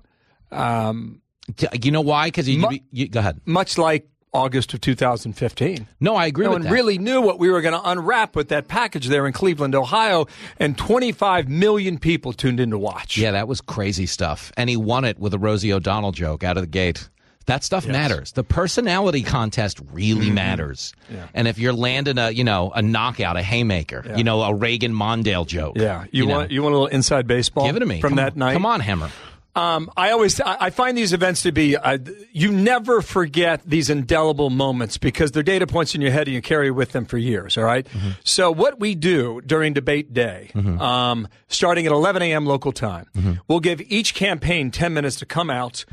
T- 1.55 1.67
You 1.81 1.91
know 1.91 2.01
why? 2.01 2.27
Because 2.27 2.49
you, 2.49 2.59
Mu- 2.59 3.07
go 3.07 3.19
ahead. 3.21 3.39
much 3.45 3.77
like 3.77 4.09
August 4.33 4.73
of 4.73 4.81
2015. 4.81 5.87
No, 6.01 6.15
I 6.15 6.25
agree 6.25 6.43
No 6.45 6.49
with 6.51 6.55
one 6.59 6.61
that. 6.63 6.71
really 6.73 6.97
knew 6.97 7.21
what 7.21 7.39
we 7.39 7.49
were 7.49 7.61
going 7.61 7.73
to 7.73 7.89
unwrap 7.89 8.35
with 8.35 8.49
that 8.49 8.67
package 8.67 9.07
there 9.07 9.25
in 9.25 9.31
Cleveland, 9.33 9.73
Ohio, 9.73 10.27
and 10.59 10.77
25 10.77 11.47
million 11.47 11.97
people 11.97 12.33
tuned 12.33 12.59
in 12.59 12.71
to 12.71 12.77
watch. 12.77 13.17
Yeah, 13.17 13.31
that 13.31 13.47
was 13.47 13.61
crazy 13.61 14.05
stuff. 14.05 14.51
And 14.57 14.69
he 14.69 14.75
won 14.75 15.05
it 15.05 15.17
with 15.17 15.33
a 15.33 15.39
Rosie 15.39 15.71
O'Donnell 15.71 16.11
joke 16.11 16.43
out 16.43 16.57
of 16.57 16.63
the 16.63 16.67
gate. 16.67 17.07
That 17.47 17.63
stuff 17.63 17.87
matters. 17.87 18.33
The 18.33 18.43
personality 18.43 19.23
contest 19.23 19.79
really 19.91 20.27
Mm-hmm. 20.27 20.35
matters. 20.35 20.93
And 21.33 21.47
if 21.47 21.57
you're 21.59 21.73
landing 21.73 22.17
a, 22.17 22.29
you 22.29 22.43
know, 22.43 22.71
a 22.75 22.81
knockout, 22.81 23.35
a 23.37 23.41
haymaker, 23.41 24.03
you 24.15 24.23
know, 24.23 24.41
a 24.43 24.53
Reagan 24.53 24.93
Mondale 24.93 25.47
joke. 25.47 25.77
Yeah, 25.77 26.05
you, 26.11 26.25
know, 26.25 26.35
want 26.37 26.51
you 26.51 26.61
want 26.61 26.73
a 26.73 26.77
little 26.77 26.87
inside 26.95 27.25
baseball? 27.27 27.65
give 27.65 27.75
it 27.75 27.79
to 27.79 27.85
me 27.85 27.99
from 28.01 28.11
Come 28.11 28.15
that 28.17 28.33
on. 28.33 28.39
night. 28.39 28.53
Come 28.53 28.65
on, 28.65 28.79
Hammer. 28.81 29.09
Um, 29.55 29.89
I 29.97 30.11
always 30.11 30.39
I, 30.39 30.69
find 30.69 30.95
these 30.95 31.13
events 31.13 31.41
to 31.41 31.51
be 31.51 31.75
uh, 31.75 31.97
you 32.31 32.51
never 32.51 33.01
forget 33.01 33.61
these 33.65 33.89
indelible 33.89 34.51
moments 34.51 34.99
because 34.99 35.31
they're 35.31 35.41
data 35.41 35.65
points 35.65 35.95
in 35.95 36.01
your 36.01 36.11
head 36.11 36.27
and 36.27 36.35
you 36.35 36.43
carry 36.43 36.69
with 36.69 36.91
them 36.91 37.05
for 37.05 37.17
years. 37.17 37.57
All 37.57 37.63
right? 37.63 37.87
So 38.23 38.51
what 38.51 38.79
we 38.79 38.93
do 38.93 39.41
during 39.43 39.73
debate 39.73 40.13
day, 40.13 40.51
um, 40.79 41.27
starting 41.47 41.87
at 41.87 41.91
11 41.91 42.21
a.m. 42.21 42.45
local 42.45 42.71
time, 42.71 43.07
we'll 43.47 43.59
give 43.61 43.81
each 43.81 44.13
campaign 44.13 44.69
10 44.69 44.93
minutes 44.93 45.15
to 45.19 45.25
come 45.25 45.49
out. 45.49 45.85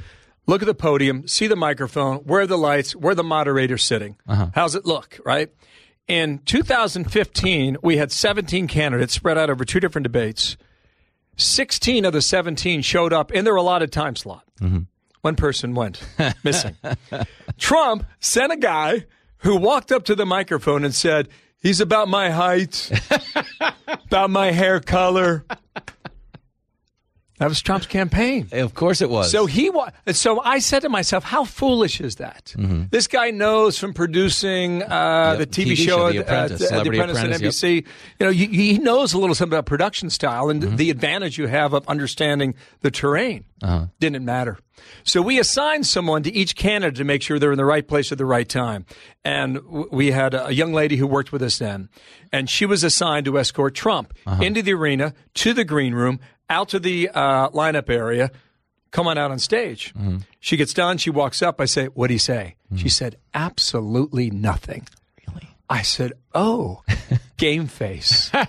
Look 0.46 0.62
at 0.62 0.66
the 0.66 0.74
podium, 0.74 1.26
see 1.26 1.46
the 1.46 1.56
microphone, 1.56 2.18
where 2.18 2.42
are 2.42 2.46
the 2.46 2.58
lights, 2.58 2.94
where 2.94 3.14
the 3.14 3.24
moderator's 3.24 3.82
sitting. 3.82 4.16
Uh-huh. 4.28 4.48
How's 4.54 4.74
it 4.74 4.84
look, 4.84 5.18
right? 5.24 5.50
In 6.06 6.40
2015, 6.40 7.78
we 7.82 7.96
had 7.96 8.12
17 8.12 8.66
candidates 8.66 9.14
spread 9.14 9.38
out 9.38 9.48
over 9.48 9.64
two 9.64 9.80
different 9.80 10.02
debates. 10.02 10.58
16 11.36 12.04
of 12.04 12.12
the 12.12 12.20
17 12.20 12.82
showed 12.82 13.12
up 13.12 13.32
in 13.32 13.44
their 13.44 13.56
allotted 13.56 13.90
time 13.90 14.16
slot. 14.16 14.44
Mm-hmm. 14.60 14.80
One 15.22 15.36
person 15.36 15.74
went 15.74 16.02
missing. 16.44 16.76
Trump 17.56 18.04
sent 18.20 18.52
a 18.52 18.56
guy 18.56 19.06
who 19.38 19.56
walked 19.56 19.90
up 19.90 20.04
to 20.04 20.14
the 20.14 20.26
microphone 20.26 20.84
and 20.84 20.94
said, 20.94 21.28
He's 21.58 21.80
about 21.80 22.08
my 22.08 22.28
height, 22.28 22.90
about 24.06 24.28
my 24.28 24.50
hair 24.50 24.80
color. 24.80 25.46
That 27.38 27.48
was 27.48 27.60
Trump's 27.60 27.86
campaign. 27.86 28.48
Of 28.52 28.74
course 28.74 29.00
it 29.02 29.10
was. 29.10 29.32
So 29.32 29.46
he 29.46 29.68
wa- 29.68 29.90
So 30.12 30.40
I 30.40 30.60
said 30.60 30.82
to 30.82 30.88
myself, 30.88 31.24
"How 31.24 31.44
foolish 31.44 32.00
is 32.00 32.16
that?" 32.16 32.54
This 32.90 33.08
guy 33.08 33.30
knows 33.32 33.76
from 33.76 33.92
producing 33.92 34.82
uh, 34.84 34.88
Mm-hmm. 35.34 35.40
Yep, 35.40 35.50
the 35.50 35.64
TV, 35.64 35.72
TV 35.72 35.76
show, 35.86 36.12
The 36.12 36.18
uh, 36.18 36.22
Apprentice, 36.22 36.62
uh, 36.72 36.82
The 36.84 36.90
Apprentice, 36.90 37.18
Apprentice, 37.18 37.42
on 37.42 37.48
NBC. 37.70 37.86
You 38.20 38.26
know, 38.26 38.30
he, 38.32 38.46
he 38.46 38.78
knows 38.78 39.14
a 39.14 39.18
little 39.18 39.34
something 39.34 39.52
about 39.52 39.66
production 39.66 40.10
style 40.10 40.48
and 40.48 40.62
Mm-hmm. 40.62 40.76
the 40.76 40.90
advantage 40.90 41.36
you 41.36 41.48
have 41.48 41.72
of 41.72 41.86
understanding 41.88 42.54
the 42.82 42.90
terrain. 42.92 43.44
Uh-huh. 43.62 43.86
Didn't 43.98 44.24
matter. 44.24 44.58
So 45.04 45.22
we 45.22 45.38
assigned 45.40 45.86
someone 45.86 46.22
to 46.24 46.32
each 46.32 46.54
candidate 46.56 46.96
to 46.96 47.04
make 47.04 47.22
sure 47.22 47.38
they're 47.38 47.52
in 47.52 47.56
the 47.58 47.64
right 47.64 47.86
place 47.86 48.12
at 48.12 48.18
the 48.18 48.26
right 48.26 48.48
time. 48.48 48.84
And 49.24 49.58
we 49.90 50.10
had 50.10 50.34
a 50.34 50.52
young 50.52 50.72
lady 50.74 50.96
who 50.96 51.06
worked 51.06 51.32
with 51.32 51.42
us 51.42 51.58
then, 51.58 51.88
and 52.32 52.50
she 52.50 52.66
was 52.66 52.84
assigned 52.84 53.24
to 53.26 53.38
escort 53.38 53.74
Trump 53.74 54.12
Uh-huh. 54.26 54.42
into 54.42 54.62
the 54.62 54.74
arena, 54.74 55.14
to 55.34 55.54
the 55.54 55.64
green 55.64 55.94
room, 55.94 56.20
out 56.50 56.68
to 56.70 56.78
the 56.78 57.08
uh, 57.08 57.50
lineup 57.50 57.88
area, 57.90 58.30
come 58.90 59.06
on 59.06 59.18
out 59.18 59.30
on 59.30 59.38
stage. 59.38 59.92
Mm-hmm. 59.94 60.18
She 60.40 60.56
gets 60.56 60.72
done. 60.74 60.98
She 60.98 61.10
walks 61.10 61.42
up. 61.42 61.60
I 61.60 61.64
say, 61.64 61.86
"What 61.86 62.08
do 62.08 62.12
you 62.14 62.18
say?" 62.18 62.56
She 62.76 62.88
said, 62.88 63.16
"Absolutely 63.34 64.30
nothing." 64.30 64.86
Really? 65.28 65.48
I 65.70 65.82
said, 65.82 66.12
"Oh, 66.34 66.82
game 67.36 67.66
face." 67.66 68.30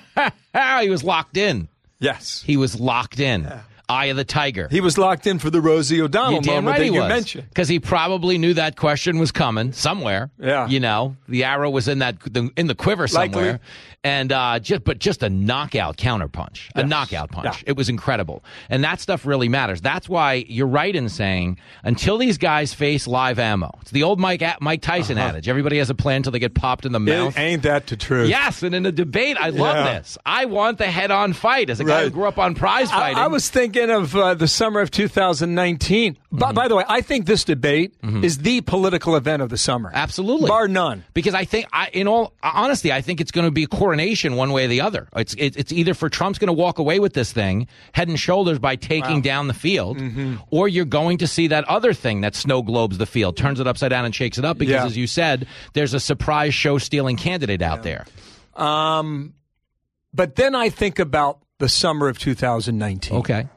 He 0.82 0.90
was 0.90 1.04
locked 1.04 1.36
in. 1.38 1.68
yes, 2.00 2.42
He 2.46 2.56
was 2.58 2.80
locked 2.80 3.20
in. 3.20 3.52
Eye 3.88 4.06
of 4.06 4.18
the 4.18 4.24
tiger. 4.24 4.68
he 4.72 4.82
was 4.82 4.98
locked 4.98 5.27
in 5.27 5.39
for 5.39 5.50
the 5.50 5.62
Rosie 5.62 6.01
O'Donnell 6.01 6.42
you 6.44 6.51
moment 6.51 6.68
right 6.68 6.80
that 6.80 6.86
you 6.94 7.00
was. 7.01 7.10
mentioned. 7.10 7.50
Because 7.50 7.68
he 7.68 7.80
probably 7.80 8.38
knew 8.38 8.54
that 8.56 8.75
question 8.77 9.20
was 9.20 9.32
coming 9.32 9.72
somewhere. 9.74 10.30
Yeah. 10.39 10.68
You 10.68 10.80
know, 10.80 11.15
the 11.27 11.44
arrow 11.44 11.70
was 11.70 11.88
in 11.88 12.00
that 12.00 12.20
the, 12.22 12.50
in 12.58 12.68
the 12.68 12.75
quiver 12.75 13.08
somewhere. 13.08 13.54
Likely. 13.54 13.60
And 14.04 14.32
uh, 14.32 14.60
just 14.60 14.84
but 14.84 15.00
just 15.00 15.24
a 15.24 15.32
knockout 15.32 15.98
counterpunch, 15.98 16.70
a 16.75 16.84
knockout 16.84 17.32
punch. 17.32 17.63
Yeah. 17.63 17.70
It 17.72 17.75
was 17.75 17.89
incredible, 17.89 18.44
and 18.70 18.84
that 18.84 19.00
stuff 19.00 19.25
really 19.25 19.50
matters. 19.50 19.82
That's 19.82 20.08
why 20.08 20.46
you're 20.48 20.68
right 20.68 20.96
in 20.96 21.10
saying 21.10 21.58
until 21.84 22.20
these 22.20 22.38
guys 22.38 22.72
face 22.72 23.08
live 23.08 23.39
ammo, 23.39 23.72
it's 23.82 23.89
the 23.89 24.04
old 24.04 24.20
Mike 24.20 24.44
Mike 24.62 24.84
Tyson 24.84 25.18
adage: 25.18 25.50
everybody 25.50 25.80
has 25.80 25.89
a 25.89 25.96
plan 25.96 26.18
until 26.18 26.32
they 26.34 26.38
get 26.38 26.54
popped 26.54 26.86
in 26.86 26.92
the 26.92 27.00
mouth. 27.00 27.30
Uh-huh. 27.36 27.42
It, 27.42 27.44
ain't 27.44 27.63
that 27.63 27.88
the 27.88 27.96
truth? 27.98 28.30
Yes, 28.30 28.62
and 28.62 28.75
in 28.75 28.84
the 28.84 28.92
debate, 28.92 29.38
I 29.39 29.50
love 29.50 29.75
Yeah. 29.75 29.98
this. 29.98 30.20
I 30.24 30.46
want 30.46 30.77
the 30.77 30.86
head-on 30.86 31.34
fight. 31.34 31.72
As 31.72 31.80
a 31.80 31.84
guy 31.84 32.04
who 32.04 32.12
grew 32.12 32.25
up 32.27 32.38
on 32.38 32.54
prize 32.54 32.92
I, 32.92 33.00
fighting, 33.00 33.18
I 33.18 33.25
was 33.25 33.50
thinking 33.50 33.75
of 33.77 34.15
uh, 34.15 34.34
the 34.34 34.48
summer 34.48 34.79
of 34.82 34.91
2019. 34.91 36.17
By, 36.32 36.48
Mm-hmm. 36.48 36.53
by 36.55 36.67
the 36.67 36.75
way, 36.75 36.84
I 36.89 37.00
think 37.01 37.25
this 37.27 37.44
debate 37.46 37.94
is 38.03 38.39
the 38.39 38.60
political 38.62 39.15
event 39.15 39.41
of 39.41 39.50
the 39.50 39.58
summer. 39.58 39.89
Absolutely, 39.94 40.50
bar 40.50 40.67
none. 40.67 41.05
Because 41.13 41.34
I 41.34 41.46
think, 41.46 41.67
I, 41.72 41.88
in 41.94 42.08
all 42.10 42.34
honesty, 42.44 42.91
I 42.91 43.00
think 43.01 43.22
it's 43.22 43.32
going 43.32 43.46
to 43.46 43.51
be 43.51 43.63
a 43.63 43.67
coronation 43.67 44.36
one 44.36 44.51
way 44.51 44.65
or 44.65 44.67
the 44.67 44.82
other. 44.82 45.08
It's 45.15 45.34
it, 45.36 45.55
it's 45.55 45.72
either 45.72 45.94
for 45.94 46.10
Trump's 46.10 46.38
going 46.39 46.48
to 46.48 46.53
walk 46.53 46.77
away 46.77 47.00
with 47.00 47.13
this 47.13 47.32
thing 47.32 47.67
head 47.94 48.10
and 48.10 48.20
shoulders 48.20 48.60
by 48.60 48.75
taking 48.75 49.22
down 49.22 49.48
the 49.48 49.53
field, 49.53 49.98
Mm-hmm. 49.98 50.36
or 50.51 50.67
you're 50.67 50.84
going 50.86 51.20
to 51.20 51.27
see 51.27 51.48
that 51.48 51.63
other 51.65 51.94
thing 51.94 52.22
that 52.22 52.36
snow 52.36 52.62
globes 52.62 52.98
the 52.98 53.05
field, 53.05 53.38
turns 53.38 53.60
it 53.62 53.67
upside 53.67 53.91
down 53.91 54.03
and 54.05 54.13
shakes 54.13 54.38
it 54.38 54.44
up. 54.46 54.58
Because, 54.58 54.74
Yeah. 54.74 54.86
as 54.86 54.98
you 54.98 55.08
said, 55.08 55.48
there's 55.74 55.94
a 55.94 56.00
surprise 56.00 56.53
show 56.53 56.77
stealing 56.77 57.15
candidate 57.17 57.62
out 57.62 57.84
there. 57.84 58.05
Um, 58.55 59.34
But 60.13 60.36
then 60.36 60.53
I 60.55 60.70
think 60.70 61.00
about 61.00 61.39
the 61.60 61.70
summer 61.70 62.08
of 62.10 62.20
2019. 62.20 63.17
Okay, 63.20 63.48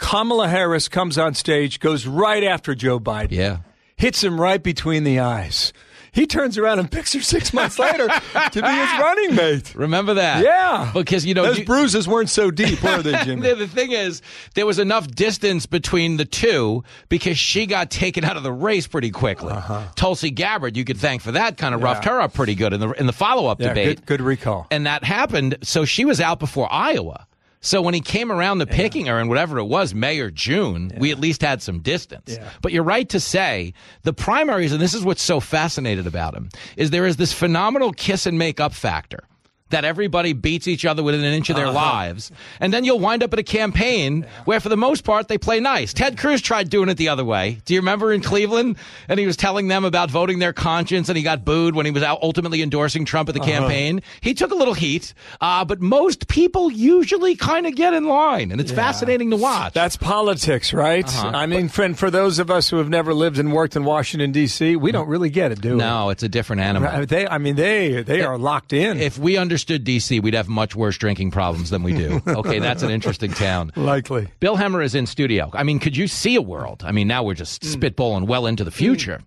Kamala 0.00 0.48
Harris 0.48 0.88
comes 0.88 1.16
on 1.18 1.34
stage, 1.34 1.78
goes 1.78 2.06
right 2.06 2.42
after 2.42 2.74
Joe 2.74 2.98
Biden. 2.98 3.30
yeah. 3.32 3.58
hits 3.96 4.24
him 4.24 4.40
right 4.40 4.62
between 4.62 5.04
the 5.04 5.20
eyes. 5.20 5.72
He 6.12 6.26
turns 6.26 6.58
around 6.58 6.80
and 6.80 6.90
picks 6.90 7.12
her 7.12 7.20
six 7.20 7.52
months 7.52 7.78
later 7.78 8.08
to 8.08 8.60
be 8.62 8.68
his 8.68 8.90
running 9.00 9.34
mate. 9.36 9.72
Remember 9.76 10.14
that? 10.14 10.42
Yeah, 10.42 10.90
because 10.92 11.24
you 11.24 11.34
know 11.34 11.44
those 11.44 11.60
you- 11.60 11.64
bruises 11.64 12.08
weren't 12.08 12.28
so 12.30 12.50
deep, 12.50 12.82
were 12.82 13.00
they, 13.00 13.12
Jimmy? 13.24 13.42
The, 13.48 13.54
the 13.54 13.68
thing 13.68 13.92
is, 13.92 14.20
there 14.56 14.66
was 14.66 14.80
enough 14.80 15.06
distance 15.06 15.66
between 15.66 16.16
the 16.16 16.24
two 16.24 16.82
because 17.10 17.38
she 17.38 17.64
got 17.66 17.92
taken 17.92 18.24
out 18.24 18.36
of 18.36 18.42
the 18.42 18.52
race 18.52 18.88
pretty 18.88 19.12
quickly. 19.12 19.52
Uh-huh. 19.52 19.82
Tulsi 19.94 20.32
Gabbard, 20.32 20.76
you 20.76 20.84
could 20.84 20.98
thank 20.98 21.22
for 21.22 21.30
that, 21.32 21.56
kind 21.58 21.76
of 21.76 21.82
roughed 21.82 22.06
her 22.06 22.20
up 22.20 22.34
pretty 22.34 22.56
good 22.56 22.72
in 22.72 22.80
the 22.80 22.90
in 22.92 23.06
the 23.06 23.12
follow 23.12 23.46
up 23.46 23.60
yeah, 23.60 23.68
debate. 23.68 23.98
good, 23.98 24.06
good 24.06 24.20
recall. 24.22 24.66
And 24.72 24.86
that 24.86 25.04
happened. 25.04 25.58
So 25.62 25.84
she 25.84 26.04
was 26.04 26.20
out 26.20 26.40
before 26.40 26.66
Iowa. 26.72 27.28
So 27.62 27.82
when 27.82 27.92
he 27.92 28.00
came 28.00 28.32
around 28.32 28.60
to 28.60 28.66
picking 28.66 29.06
her 29.06 29.20
in 29.20 29.28
whatever 29.28 29.58
it 29.58 29.64
was, 29.64 29.94
May 29.94 30.18
or 30.20 30.30
June, 30.30 30.92
we 30.98 31.10
at 31.10 31.18
least 31.20 31.42
had 31.42 31.60
some 31.60 31.80
distance. 31.80 32.38
But 32.62 32.72
you're 32.72 32.82
right 32.82 33.08
to 33.10 33.20
say 33.20 33.74
the 34.02 34.14
primaries, 34.14 34.72
and 34.72 34.80
this 34.80 34.94
is 34.94 35.04
what's 35.04 35.22
so 35.22 35.40
fascinated 35.40 36.06
about 36.06 36.34
him, 36.34 36.48
is 36.76 36.90
there 36.90 37.06
is 37.06 37.18
this 37.18 37.32
phenomenal 37.34 37.92
kiss 37.92 38.24
and 38.24 38.38
make 38.38 38.60
up 38.60 38.72
factor. 38.72 39.24
That 39.70 39.84
everybody 39.84 40.32
beats 40.32 40.68
each 40.68 40.84
other 40.84 41.02
within 41.02 41.24
an 41.24 41.32
inch 41.32 41.50
of 41.50 41.56
their 41.56 41.66
Uh-huh. 41.66 41.74
lives. 41.74 42.30
And 42.60 42.72
then 42.72 42.84
you'll 42.84 43.00
wind 43.00 43.22
up 43.22 43.32
at 43.32 43.38
a 43.38 43.42
campaign 43.42 44.26
where, 44.44 44.60
for 44.60 44.68
the 44.68 44.76
most 44.76 45.04
part, 45.04 45.28
they 45.28 45.38
play 45.38 45.60
nice. 45.60 45.92
Ted 45.92 46.18
Cruz 46.18 46.40
tried 46.42 46.70
doing 46.70 46.88
it 46.88 46.96
the 46.96 47.08
other 47.08 47.24
way. 47.24 47.58
Do 47.64 47.74
you 47.74 47.80
remember 47.80 48.12
in 48.12 48.20
Cleveland? 48.20 48.76
And 49.08 49.18
he 49.20 49.26
was 49.26 49.36
telling 49.36 49.68
them 49.68 49.84
about 49.84 50.10
voting 50.10 50.38
their 50.38 50.52
conscience, 50.52 51.08
and 51.08 51.16
he 51.16 51.22
got 51.22 51.44
booed 51.44 51.74
when 51.74 51.86
he 51.86 51.92
was 51.92 52.02
out 52.02 52.18
ultimately 52.22 52.62
endorsing 52.62 53.04
Trump 53.04 53.28
at 53.28 53.34
the 53.34 53.40
Uh-huh. 53.40 53.50
campaign. 53.50 54.02
He 54.20 54.34
took 54.34 54.50
a 54.50 54.54
little 54.54 54.74
heat, 54.74 55.14
uh, 55.40 55.64
but 55.64 55.80
most 55.80 56.28
people 56.28 56.70
usually 56.70 57.34
kind 57.36 57.66
of 57.66 57.74
get 57.74 57.94
in 57.94 58.04
line, 58.06 58.50
and 58.52 58.60
it's 58.60 58.72
fascinating 58.72 59.30
to 59.30 59.36
watch. 59.36 59.72
That's 59.72 59.96
politics, 59.96 60.72
right? 60.72 61.06
Uh-huh. 61.06 61.30
I 61.34 61.46
mean, 61.46 61.68
for, 61.68 61.92
for 61.94 62.10
those 62.10 62.38
of 62.38 62.50
us 62.50 62.68
who 62.68 62.76
have 62.78 62.88
never 62.88 63.14
lived 63.14 63.38
and 63.38 63.52
worked 63.52 63.76
in 63.76 63.84
Washington 63.84 64.32
D.C., 64.32 64.76
we 64.76 64.92
don't 64.92 65.08
really 65.08 65.30
get 65.30 65.52
it, 65.52 65.60
do 65.60 65.70
we? 65.72 65.76
no, 65.76 66.10
it's 66.10 66.22
a 66.22 66.28
different 66.28 66.62
animal. 66.62 67.06
They, 67.06 67.26
I 67.26 67.38
mean, 67.38 67.56
they 67.56 68.02
they 68.02 68.22
are 68.22 68.36
locked 68.36 68.72
in. 68.72 68.98
If 69.00 69.18
we 69.18 69.36
understood 69.60 69.84
DC, 69.84 70.22
we'd 70.22 70.32
have 70.34 70.48
much 70.48 70.74
worse 70.74 70.96
drinking 70.96 71.30
problems 71.30 71.68
than 71.70 71.82
we 71.82 71.92
do. 71.92 72.22
Okay, 72.40 72.58
that's 72.58 72.82
an 72.82 72.90
interesting 72.90 73.32
town. 73.32 73.72
Likely. 73.76 74.28
Bill 74.40 74.56
Hemmer 74.56 74.82
is 74.82 74.94
in 74.94 75.06
studio. 75.06 75.50
I 75.52 75.62
mean, 75.62 75.78
could 75.78 75.96
you 75.96 76.06
see 76.06 76.36
a 76.36 76.42
world? 76.42 76.82
I 76.86 76.92
mean, 76.92 77.06
now 77.08 77.22
we're 77.22 77.34
just 77.34 77.62
spitballing 77.62 78.26
well 78.26 78.46
into 78.46 78.64
the 78.64 78.70
future. 78.70 79.20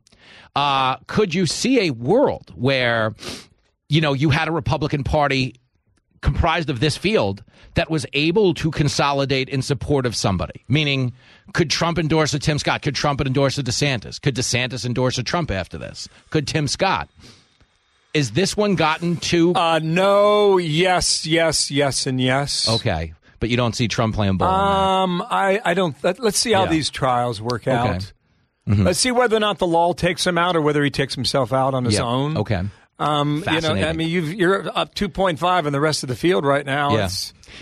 Uh, 0.55 0.95
could 1.07 1.33
you 1.35 1.45
see 1.45 1.87
a 1.87 1.91
world 1.91 2.51
where, 2.55 3.13
you 3.89 4.01
know, 4.01 4.13
you 4.13 4.29
had 4.29 4.47
a 4.47 4.51
Republican 4.51 5.03
Party 5.03 5.55
comprised 6.21 6.69
of 6.69 6.79
this 6.79 6.97
field 6.97 7.43
that 7.75 7.89
was 7.91 8.05
able 8.13 8.53
to 8.55 8.71
consolidate 8.71 9.49
in 9.49 9.61
support 9.61 10.05
of 10.05 10.15
somebody? 10.15 10.63
Meaning, 10.67 11.13
could 11.53 11.69
Trump 11.69 11.99
endorse 11.99 12.33
a 12.33 12.39
Tim 12.39 12.57
Scott? 12.57 12.81
Could 12.81 12.95
Trump 12.95 13.21
endorse 13.21 13.57
a 13.57 13.63
DeSantis? 13.63 14.19
Could 14.21 14.35
DeSantis 14.35 14.85
endorse 14.85 15.17
a 15.17 15.23
Trump 15.23 15.51
after 15.51 15.77
this? 15.77 16.07
Could 16.29 16.47
Tim 16.47 16.67
Scott? 16.67 17.09
Is 18.13 18.31
this 18.31 18.55
one 18.55 18.75
gotten 18.75 19.17
to 19.17 19.53
Uh, 19.55 19.79
no, 19.81 20.57
yes, 20.57 21.25
yes, 21.25 21.71
yes, 21.71 22.05
and 22.05 22.21
yes. 22.21 22.69
okay? 22.69 23.13
But 23.39 23.49
you 23.49 23.57
don't 23.57 23.75
see 23.75 23.87
Trump 23.87 24.15
playing 24.15 24.37
ball. 24.37 24.49
Um, 24.49 25.21
I, 25.29 25.59
I 25.65 25.73
don't. 25.73 25.95
Let, 26.03 26.19
us 26.19 26.37
see 26.37 26.51
how 26.53 26.63
Yeah. 26.65 26.69
these 26.69 26.89
trials 26.89 27.41
work 27.41 27.67
Okay. 27.67 27.71
out. 27.75 28.13
Let's 28.65 28.99
see 28.99 29.11
whether 29.11 29.35
or 29.35 29.39
not 29.41 29.57
the 29.57 29.67
law 29.67 29.91
takes 29.93 30.25
him 30.25 30.37
out 30.37 30.55
or 30.55 30.61
whether 30.61 30.81
he 30.83 30.89
takes 30.89 31.15
himself 31.15 31.51
out 31.51 31.73
on 31.73 31.83
his 31.83 31.95
Yeah. 31.95 32.03
own. 32.03 32.37
Okay. 32.37 32.61
Um, 32.99 33.43
you 33.51 33.59
know. 33.61 33.73
I 33.73 33.91
mean, 33.91 34.07
you've, 34.07 34.33
you're 34.33 34.69
up 34.77 34.95
2.5 34.95 35.65
in 35.65 35.73
the 35.73 35.81
rest 35.81 36.03
of 36.03 36.07
the 36.09 36.15
field 36.15 36.45
right 36.45 36.65
now. 36.65 36.95
Yeah. 36.95 37.09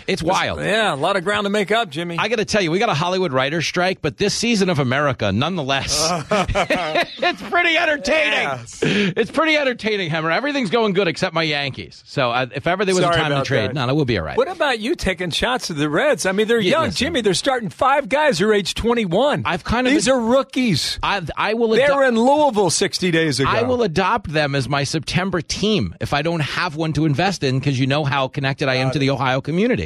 It's, 0.06 0.22
wild. 0.22 0.60
yeah, 0.60 0.94
a 0.94 0.96
lot 0.96 1.16
of 1.16 1.24
ground 1.24 1.44
to 1.44 1.50
make 1.50 1.70
up, 1.70 1.90
Jimmy. 1.90 2.16
I 2.18 2.28
got 2.28 2.36
to 2.36 2.44
tell 2.44 2.62
you, 2.62 2.70
we 2.70 2.78
got 2.78 2.88
a 2.88 2.94
Hollywood 2.94 3.32
writers' 3.32 3.66
strike, 3.66 4.02
but 4.02 4.16
this 4.18 4.34
season 4.34 4.68
of 4.70 4.78
America, 4.78 5.32
nonetheless, 5.32 5.98
it's 6.30 7.42
pretty 7.42 7.76
entertaining. 7.76 8.48
It's 8.82 9.30
pretty 9.30 9.56
entertaining, 9.56 10.10
Hammer. 10.10 10.30
Everything's 10.30 10.70
going 10.70 10.92
good 10.92 11.08
except 11.08 11.34
my 11.34 11.42
Yankees. 11.42 12.02
So 12.06 12.30
uh, 12.30 12.46
if 12.54 12.66
ever 12.66 12.84
there 12.84 12.94
was 12.94 13.04
Sorry 13.04 13.16
a 13.16 13.18
time 13.18 13.30
to 13.32 13.42
trade, 13.44 13.70
that. 13.70 13.74
no, 13.74 13.86
no, 13.86 13.94
we'll 13.94 14.04
be 14.04 14.18
all 14.18 14.24
right. 14.24 14.36
what 14.36 14.48
about 14.48 14.78
you 14.78 14.94
taking 14.94 15.30
shots 15.30 15.70
at 15.70 15.76
the 15.76 15.88
Reds? 15.88 16.26
I 16.26 16.32
mean, 16.32 16.46
they're 16.48 16.58
Yeah, 16.60 16.70
young, 16.72 16.84
listen. 16.86 16.96
Jimmy. 16.98 17.20
They're 17.20 17.34
starting 17.34 17.68
five 17.68 18.08
guys 18.08 18.38
who 18.38 18.48
are 18.48 18.54
age 18.54 18.74
21. 18.74 19.42
I've 19.44 19.64
kind 19.64 19.86
of 19.86 19.92
These 19.92 20.08
are 20.08 20.18
rookies. 20.20 20.98
I, 21.02 21.22
I 21.36 21.54
will. 21.54 21.68
they're 21.70 22.04
in 22.04 22.16
Louisville 22.16 22.70
60 22.70 23.10
days 23.10 23.40
ago. 23.40 23.50
I 23.50 23.62
will 23.62 23.82
adopt 23.82 24.32
them 24.32 24.54
as 24.54 24.68
my 24.68 24.84
September 24.84 25.40
team 25.40 25.94
if 26.00 26.12
I 26.12 26.22
don't 26.22 26.40
have 26.40 26.76
one 26.76 26.92
to 26.94 27.04
invest 27.04 27.42
in 27.42 27.58
because 27.58 27.78
you 27.78 27.86
know 27.86 28.04
how 28.04 28.28
connected 28.28 28.68
I 28.68 28.76
am 28.76 28.90
to 28.92 28.98
the 28.98 29.10
Ohio 29.10 29.40
community. 29.40 29.81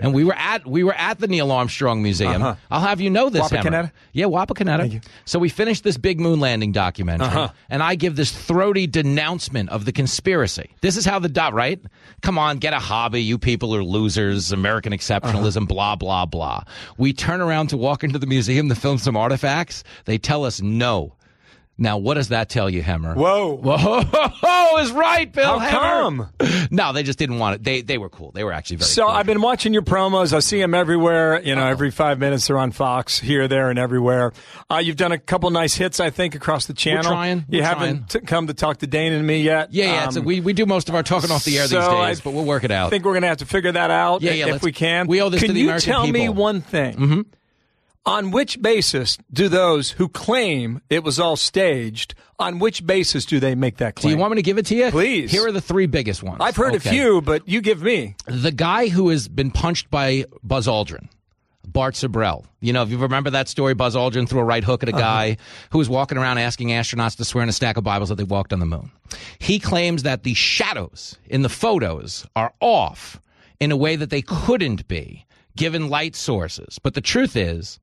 And 0.00 0.14
we 0.14 0.24
were 0.24 0.34
at 0.34 0.66
we 0.66 0.84
were 0.84 0.94
at 0.94 1.18
the 1.18 1.26
Neil 1.28 1.52
Armstrong 1.52 2.02
Museum. 2.02 2.42
I'll 2.70 2.80
have 2.80 3.00
you 3.00 3.10
know 3.10 3.30
this. 3.30 3.42
Wapakoneta? 3.42 3.92
Yeah, 4.12 4.26
Wapakoneta. 4.26 5.04
So 5.24 5.38
we 5.38 5.48
finished 5.48 5.84
this 5.84 5.96
big 5.96 6.20
moon 6.20 6.40
landing 6.40 6.72
documentary, 6.72 7.48
and 7.68 7.82
I 7.82 7.94
give 7.94 8.16
this 8.16 8.32
throaty 8.32 8.86
denouncement 8.86 9.70
of 9.70 9.84
the 9.84 9.92
conspiracy. 9.92 10.70
This 10.80 10.96
is 10.96 11.04
how 11.04 11.18
the 11.18 11.28
dot 11.28 11.54
right. 11.54 11.80
Come 12.22 12.38
on, 12.38 12.58
get 12.58 12.72
a 12.72 12.78
hobby. 12.78 13.22
You 13.22 13.38
people 13.38 13.74
are 13.74 13.84
losers. 13.84 14.52
American 14.52 14.92
exceptionalism. 14.92 15.66
Blah 15.68 15.96
blah 15.96 16.26
blah. 16.26 16.62
We 16.98 17.12
turn 17.12 17.40
around 17.40 17.68
to 17.68 17.76
walk 17.76 18.04
into 18.04 18.18
the 18.18 18.26
museum 18.26 18.68
to 18.68 18.74
film 18.74 18.98
some 18.98 19.16
artifacts. 19.16 19.84
They 20.04 20.18
tell 20.18 20.44
us 20.44 20.60
no 20.60 21.15
Now, 21.78 21.98
what 21.98 22.14
does 22.14 22.28
that 22.28 22.48
tell 22.48 22.70
you, 22.70 22.82
Hemmer? 22.82 23.14
Whoa. 23.14 23.54
Whoa, 23.56 24.78
is 24.78 24.90
right, 24.92 25.30
Bill 25.30 25.58
How 25.58 25.68
Hemmer. 26.08 26.30
come? 26.40 26.66
No, 26.70 26.92
they 26.92 27.04
just 27.04 27.18
didn't 27.18 27.38
want 27.38 27.54
it. 27.56 27.62
They 27.64 27.82
they 27.82 27.96
were 27.96 28.08
cool. 28.08 28.32
They 28.32 28.42
were 28.42 28.52
actually 28.52 28.78
very 28.78 28.88
So 28.88 29.04
cool. 29.04 29.12
I've 29.12 29.26
been 29.26 29.40
watching 29.40 29.72
your 29.72 29.82
promos. 29.82 30.32
I 30.32 30.40
see 30.40 30.58
them 30.58 30.74
everywhere. 30.74 31.40
You 31.42 31.54
know, 31.54 31.64
every 31.66 31.90
five 31.92 32.18
minutes 32.18 32.48
they're 32.48 32.58
on 32.58 32.72
Fox, 32.72 33.20
here, 33.20 33.46
there, 33.46 33.70
and 33.70 33.78
everywhere. 33.78 34.32
Uh, 34.68 34.78
you've 34.78 34.96
done 34.96 35.12
a 35.12 35.18
couple 35.18 35.48
nice 35.50 35.74
hits, 35.76 36.00
I 36.00 36.10
think, 36.10 36.34
across 36.34 36.66
the 36.66 36.72
channel. 36.74 37.04
trying. 37.04 37.44
You 37.48 37.60
We're 37.60 37.64
haven't 37.66 38.10
t- 38.10 38.20
come 38.20 38.48
to 38.48 38.54
talk 38.54 38.78
to 38.78 38.86
Dane 38.88 39.12
and 39.12 39.24
me 39.26 39.42
yet. 39.42 39.72
Yeah, 39.72 40.10
yeah. 40.10 40.18
Um, 40.18 40.24
we, 40.24 40.40
we 40.40 40.54
do 40.54 40.66
most 40.66 40.88
of 40.88 40.94
our 40.96 41.02
talking 41.04 41.30
off 41.30 41.44
the 41.44 41.58
air 41.58 41.66
so 41.68 41.78
these 41.78 41.88
I 41.88 42.08
days, 42.08 42.20
but 42.20 42.32
we'll 42.32 42.44
work 42.44 42.64
it 42.64 42.72
out. 42.72 42.88
I 42.88 42.90
think 42.90 43.04
we're 43.04 43.12
going 43.12 43.22
to 43.22 43.28
have 43.28 43.38
to 43.38 43.46
figure 43.46 43.72
that 43.72 43.90
out 43.92 44.22
Yeah, 44.22 44.32
yeah, 44.32 44.54
if 44.54 44.62
we 44.62 44.72
can. 44.72 45.06
we 45.06 45.22
owe 45.22 45.28
this 45.28 45.40
can 45.40 45.48
to 45.48 45.54
the 45.54 45.62
American 45.64 45.84
people. 45.92 46.00
Can 46.06 46.14
you 46.14 46.20
tell 46.20 46.22
me 46.22 46.28
one 46.30 46.60
thing? 46.62 46.96
Mm-hmm. 46.96 47.20
On 48.06 48.30
which 48.30 48.62
basis 48.62 49.18
do 49.32 49.48
those 49.48 49.90
who 49.90 50.08
claim 50.08 50.80
it 50.88 51.02
was 51.02 51.18
all 51.18 51.34
staged, 51.34 52.14
on 52.38 52.60
which 52.60 52.86
basis 52.86 53.24
do 53.26 53.40
they 53.40 53.56
make 53.56 53.78
that 53.78 53.96
claim? 53.96 54.10
do 54.12 54.16
you 54.16 54.20
want 54.20 54.30
me 54.30 54.36
to 54.36 54.42
give 54.42 54.58
it 54.58 54.66
to 54.66 54.76
you? 54.76 54.90
Please. 54.92 55.32
Here 55.32 55.44
are 55.44 55.50
the 55.50 55.60
three 55.60 55.86
biggest 55.86 56.22
ones. 56.22 56.38
I've 56.40 56.54
heard 56.54 56.76
Okay. 56.76 56.88
a 56.88 56.92
few, 56.92 57.20
but 57.20 57.48
you 57.48 57.60
give 57.60 57.82
me. 57.82 58.14
The 58.26 58.52
guy 58.52 58.86
who 58.88 59.08
has 59.08 59.26
been 59.26 59.50
punched 59.50 59.90
by 59.90 60.24
Buzz 60.44 60.68
Aldrin. 60.68 61.08
Bart 61.66 61.94
Sibrel. 61.94 62.44
You 62.60 62.72
know, 62.72 62.84
if 62.84 62.90
you 62.90 62.96
remember 62.96 63.30
that 63.30 63.48
story, 63.48 63.74
Buzz 63.74 63.96
Aldrin 63.96 64.28
threw 64.28 64.38
a 64.38 64.44
right 64.44 64.62
hook 64.62 64.84
at 64.84 64.88
a 64.88 64.92
Uh-huh. 64.92 65.00
guy 65.00 65.36
who 65.70 65.78
was 65.78 65.88
walking 65.88 66.16
around 66.16 66.38
asking 66.38 66.68
astronauts 66.68 67.16
to 67.16 67.24
swear 67.24 67.42
in 67.42 67.48
a 67.48 67.52
stack 67.52 67.76
of 67.76 67.82
Bibles 67.82 68.08
that 68.08 68.14
they 68.14 68.24
walked 68.24 68.52
on 68.52 68.60
the 68.60 68.66
moon. 68.66 68.92
He 69.40 69.58
claims 69.58 70.04
that 70.04 70.22
the 70.22 70.32
shadows 70.34 71.16
in 71.26 71.42
the 71.42 71.48
photos 71.48 72.24
are 72.36 72.52
off 72.60 73.20
in 73.58 73.72
a 73.72 73.76
way 73.76 73.96
that 73.96 74.10
they 74.10 74.22
couldn't 74.22 74.86
be 74.86 75.26
given 75.56 75.88
light 75.88 76.14
sources. 76.14 76.78
But 76.80 76.94
the 76.94 77.00
truth 77.00 77.34
is, 77.34 77.80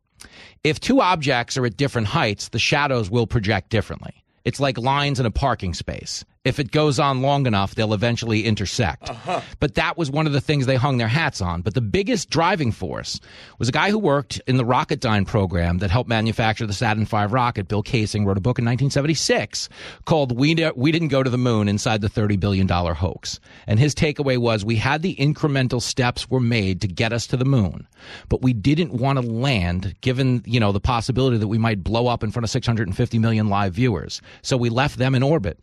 if 0.64 0.80
two 0.80 1.02
objects 1.02 1.58
are 1.58 1.66
at 1.66 1.78
different 1.78 2.08
heights, 2.08 2.50
the 2.50 2.60
shadows 2.60 3.10
will 3.10 3.28
project 3.28 3.70
differently. 3.70 4.24
It's 4.46 4.60
like 4.60 4.78
lines 4.78 5.20
in 5.20 5.26
a 5.26 5.32
parking 5.32 5.74
space. 5.74 6.26
If 6.46 6.60
it 6.60 6.72
goes 6.72 7.00
on 7.00 7.22
long 7.22 7.48
enough, 7.48 7.74
they'll 7.74 7.94
eventually 7.94 8.44
intersect. 8.44 9.10
Uh-huh. 9.10 9.40
But 9.62 9.76
that 9.76 9.98
was 9.98 10.12
one 10.12 10.28
of 10.28 10.34
the 10.34 10.42
things 10.42 10.66
they 10.66 10.76
hung 10.76 10.98
their 10.98 11.08
hats 11.08 11.40
on. 11.40 11.62
But 11.62 11.74
the 11.74 11.80
biggest 11.80 12.30
driving 12.30 12.74
force 12.74 13.22
was 13.60 13.70
a 13.70 13.72
guy 13.72 13.92
who 13.92 13.98
worked 13.98 14.42
in 14.46 14.58
the 14.58 14.66
Rocketdyne 14.66 15.26
program 15.26 15.78
that 15.78 15.90
helped 15.90 16.10
manufacture 16.10 16.68
the 16.68 16.74
Saturn 16.74 17.06
V 17.06 17.28
rocket. 17.28 17.70
Bill 17.70 17.82
Kaysing 17.82 18.26
wrote 18.26 18.38
a 18.38 18.42
book 18.42 18.60
in 18.60 18.66
1976 18.66 19.70
called 20.04 20.38
"We 20.38 20.70
We 20.76 20.92
Didn't 20.92 21.08
Go 21.08 21.24
to 21.24 21.30
the 21.30 21.38
Moon: 21.38 21.70
Inside 21.70 22.02
the 22.02 22.10
30 22.10 22.36
billion 22.36 22.68
dollar 22.68 22.94
hoax." 22.94 23.40
And 23.66 23.80
his 23.80 23.96
takeaway 23.96 24.38
was 24.38 24.66
we 24.66 24.76
had 24.76 25.02
the 25.02 25.16
incremental 25.16 25.82
steps 25.82 26.30
were 26.30 26.42
made 26.42 26.82
to 26.82 26.90
get 26.90 27.14
us 27.14 27.26
to 27.28 27.38
the 27.38 27.46
moon, 27.46 27.88
but 28.28 28.42
we 28.42 28.52
didn't 28.52 28.92
want 28.92 29.18
to 29.18 29.26
land 29.26 29.96
given, 30.02 30.44
you 30.46 30.60
know, 30.60 30.74
the 30.74 30.82
possibility 30.82 31.38
that 31.38 31.48
we 31.48 31.58
might 31.58 31.86
blow 31.86 32.08
up 32.08 32.22
in 32.22 32.32
front 32.32 32.44
of 32.44 32.50
650 32.50 33.18
million 33.18 33.48
live 33.48 33.74
viewers. 33.76 34.22
So 34.42 34.58
we 34.58 34.68
left 34.68 34.98
them 34.98 35.16
in 35.16 35.24
orbit. 35.24 35.58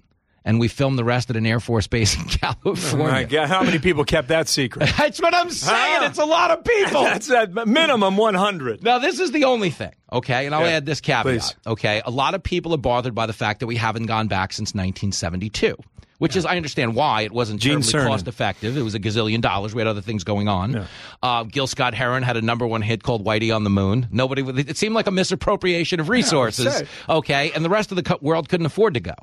And 0.45 0.59
we 0.59 0.69
filmed 0.69 0.99
the 0.99 1.05
rest 1.05 1.29
at 1.29 1.37
an 1.37 1.45
Air 1.45 1.61
Force 1.61 1.87
base 1.87 2.17
in 2.17 2.25
California. 2.29 3.07
My 3.09 3.25
God, 3.25 3.49
how 3.49 3.63
many 3.63 3.79
people 3.79 4.05
kept 4.05 4.29
that 4.29 4.49
secret? 4.49 4.91
That's 4.97 5.21
what 5.21 5.35
I'm 5.35 5.51
saying. 5.51 5.99
Ah. 6.01 6.07
It's 6.07 6.19
a 6.19 6.25
lot 6.25 6.51
of 6.51 6.65
people. 6.65 7.03
That's 7.05 7.31
at 7.31 7.53
minimum 7.69 8.17
100. 8.17 8.83
Now, 8.83 8.99
this 8.99 9.21
is 9.21 9.33
the 9.33 9.45
only 9.45 9.69
thing, 9.71 9.93
okay? 10.13 10.47
And 10.47 10.55
I'll 10.55 10.63
Yeah. 10.63 10.77
add 10.77 10.87
this 10.87 11.01
caveat, 11.03 11.25
Please. 11.25 11.55
okay? 11.67 12.01
A 12.07 12.11
lot 12.11 12.35
of 12.35 12.43
people 12.43 12.73
are 12.73 12.79
bothered 12.79 13.15
by 13.15 13.27
the 13.27 13.35
fact 13.35 13.61
that 13.61 13.67
we 13.67 13.77
haven't 13.77 14.07
gone 14.07 14.29
back 14.29 14.53
since 14.55 14.71
1972, 14.75 15.77
which 16.21 16.37
is, 16.37 16.45
I 16.45 16.57
understand 16.57 16.95
why. 16.95 17.23
It 17.23 17.33
wasn't 17.33 17.61
Gene 17.63 17.81
terribly 17.81 17.93
Cernan. 17.93 18.07
cost 18.09 18.29
effective. 18.29 18.77
It 18.77 18.83
was 18.83 18.95
a 18.95 19.01
gazillion 19.01 19.41
dollars. 19.41 19.75
We 19.75 19.81
had 19.81 19.87
other 19.89 20.03
things 20.03 20.23
going 20.23 20.49
on. 20.49 20.87
Uh, 21.23 21.45
Gil 21.45 21.67
Scott 21.67 21.95
Heron 21.95 22.23
had 22.23 22.37
a 22.37 22.43
number 22.43 22.67
one 22.67 22.83
hit 22.83 23.03
called 23.03 23.25
Whitey 23.25 23.55
on 23.57 23.65
the 23.65 23.71
Moon. 23.71 24.07
Nobody, 24.13 24.43
it 24.61 24.77
seemed 24.77 24.95
like 24.95 25.07
a 25.07 25.11
misappropriation 25.11 25.99
of 25.99 26.09
resources, 26.11 26.75
say. 26.77 26.87
okay? 27.09 27.51
And 27.53 27.65
the 27.65 27.71
rest 27.71 27.91
of 27.91 27.97
the 27.97 28.19
world 28.21 28.51
couldn't 28.51 28.67
afford 28.67 28.93
to 28.95 29.01
go. 29.01 29.15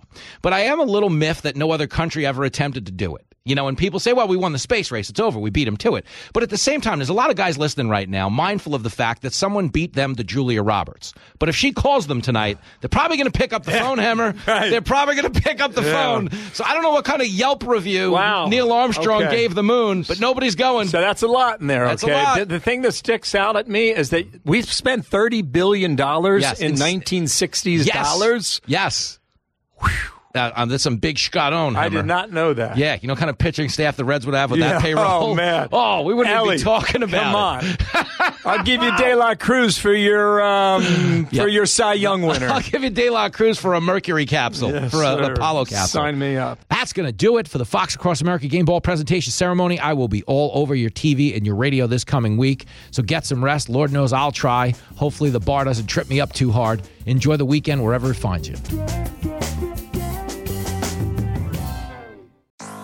But 0.41 0.53
I 0.53 0.61
am 0.61 0.79
a 0.79 0.85
little 0.85 1.11
miffed 1.11 1.43
that 1.43 1.55
no 1.55 1.69
other 1.69 1.85
country 1.85 2.25
ever 2.25 2.43
attempted 2.43 2.87
to 2.87 2.91
do 2.91 3.15
it. 3.15 3.26
You 3.47 3.55
know, 3.55 3.67
and 3.67 3.77
people 3.77 3.99
say, 3.99 4.13
well, 4.13 4.27
we 4.27 4.37
won 4.37 4.51
the 4.51 4.59
space 4.59 4.91
race. 4.91 5.09
It's 5.09 5.19
over. 5.19 5.39
We 5.39 5.49
beat 5.49 5.65
them 5.65 5.77
to 5.77 5.95
it. 5.95 6.05
But 6.33 6.43
at 6.43 6.49
the 6.49 6.57
same 6.57 6.81
time, 6.81 6.99
there's 6.99 7.09
a 7.09 7.13
lot 7.13 7.29
of 7.29 7.35
guys 7.35 7.57
listening 7.57 7.89
right 7.89 8.07
now 8.09 8.29
mindful 8.29 8.75
of 8.75 8.83
the 8.83 8.89
fact 8.89 9.21
that 9.21 9.33
someone 9.33 9.69
beat 9.69 9.93
them 9.93 10.15
to 10.15 10.23
Julia 10.23 10.61
Roberts. 10.61 11.13
But 11.39 11.49
if 11.49 11.55
she 11.55 11.71
calls 11.71 12.07
them 12.07 12.21
tonight, 12.21 12.57
they're 12.81 12.89
probably 12.89 13.17
going 13.17 13.31
to 13.31 13.37
pick 13.37 13.53
up 13.53 13.63
the 13.63 13.71
phone, 13.71 13.97
Hammer. 13.97 14.35
Right. 14.47 14.69
They're 14.69 14.81
probably 14.81 15.15
going 15.15 15.31
to 15.31 15.41
pick 15.41 15.61
up 15.61 15.73
the 15.73 15.81
Yeah. 15.81 15.91
phone. 15.93 16.29
So 16.53 16.63
I 16.65 16.73
don't 16.73 16.83
know 16.83 16.91
what 16.91 17.05
kind 17.05 17.21
of 17.21 17.27
Yelp 17.27 17.65
review 17.65 18.11
Wow. 18.11 18.47
Neil 18.47 18.71
Armstrong 18.71 19.23
Okay. 19.23 19.35
gave 19.35 19.55
the 19.55 19.63
moon, 19.63 20.03
but 20.03 20.19
nobody's 20.19 20.55
going. 20.55 20.87
So 20.87 20.99
that's 21.01 21.21
a 21.23 21.27
lot 21.27 21.61
in 21.61 21.67
there. 21.67 21.85
That's 21.87 22.03
a 22.03 22.07
okay. 22.07 22.13
lot. 22.23 22.39
The, 22.39 22.45
the 22.45 22.59
thing 22.59 22.81
that 22.83 22.93
sticks 22.93 23.33
out 23.35 23.55
at 23.55 23.67
me 23.67 23.89
is 23.89 24.09
that 24.11 24.25
we've 24.45 24.71
spent 24.71 25.05
thirty 25.05 25.41
billion 25.41 25.95
dollars 25.95 26.41
Yes, 26.43 26.59
in 26.59 26.75
nineteen 26.75 27.27
sixties 27.27 27.85
yes. 27.87 27.95
dollars. 27.95 28.61
Yes. 28.67 29.19
Uh, 30.35 30.51
um, 30.55 30.69
that's 30.69 30.83
some 30.83 30.97
big 30.97 31.17
Scott-own. 31.17 31.75
I 31.75 31.89
did 31.89 32.05
not 32.05 32.31
know 32.31 32.53
that. 32.53 32.77
Yeah, 32.77 32.97
you 33.01 33.07
know, 33.07 33.15
kind 33.15 33.29
of 33.29 33.37
pitching 33.37 33.69
staff 33.69 33.95
the 33.97 34.05
Reds 34.05 34.25
would 34.25 34.35
have 34.35 34.51
with 34.51 34.59
Yeah. 34.59 34.73
that 34.73 34.81
payroll. 34.81 35.05
Oh 35.31 35.35
man. 35.35 35.67
Oh, 35.73 36.03
we 36.03 36.13
wouldn't 36.13 36.31
even 36.33 36.45
Elly, 36.47 36.57
be 36.57 36.63
talking 36.63 37.01
about 37.03 37.61
Come 37.61 37.69
it. 37.69 37.95
on. 37.95 38.33
I'll 38.45 38.63
give 38.63 38.81
you 38.83 38.95
De 38.97 39.15
La 39.15 39.35
Cruz 39.35 39.77
for 39.77 39.93
your 39.93 40.41
um, 40.41 41.25
for 41.27 41.47
your 41.47 41.65
Cy 41.65 41.93
Young 41.93 42.21
winner. 42.27 42.47
I'll 42.49 42.61
give 42.61 42.83
you 42.83 42.89
De 42.89 43.09
La 43.09 43.29
Cruz 43.29 43.57
for 43.57 43.73
a 43.73 43.81
Mercury 43.81 44.25
capsule, 44.25 44.71
Yes, 44.71 44.91
for 44.91 45.03
an. 45.03 45.23
Apollo 45.31 45.65
capsule. 45.65 46.01
Sign 46.01 46.19
me 46.19 46.37
up. 46.37 46.59
That's 46.69 46.93
going 46.93 47.05
to 47.07 47.11
do 47.11 47.37
it 47.37 47.47
for 47.47 47.57
the 47.57 47.65
Fox 47.65 47.95
Across 47.95 48.21
America 48.21 48.47
Game 48.47 48.65
Ball 48.65 48.79
presentation 48.81 49.31
ceremony. 49.31 49.79
I 49.79 49.93
will 49.93 50.07
be 50.07 50.23
all 50.23 50.51
over 50.53 50.75
your 50.75 50.89
TV 50.91 51.35
and 51.35 51.45
your 51.45 51.55
radio 51.55 51.87
this 51.87 52.03
coming 52.03 52.37
week. 52.37 52.65
So 52.91 53.01
get 53.01 53.25
some 53.25 53.43
rest. 53.43 53.69
Lord 53.69 53.91
knows 53.91 54.13
I'll 54.13 54.31
try. 54.31 54.73
Hopefully, 54.95 55.29
the 55.31 55.39
bar 55.39 55.63
doesn't 55.65 55.87
trip 55.87 56.09
me 56.09 56.21
up 56.21 56.33
too 56.33 56.51
hard. 56.51 56.81
Enjoy 57.05 57.37
the 57.37 57.45
weekend 57.45 57.83
wherever 57.83 58.11
it 58.11 58.15
finds 58.15 58.47
you. 58.49 58.55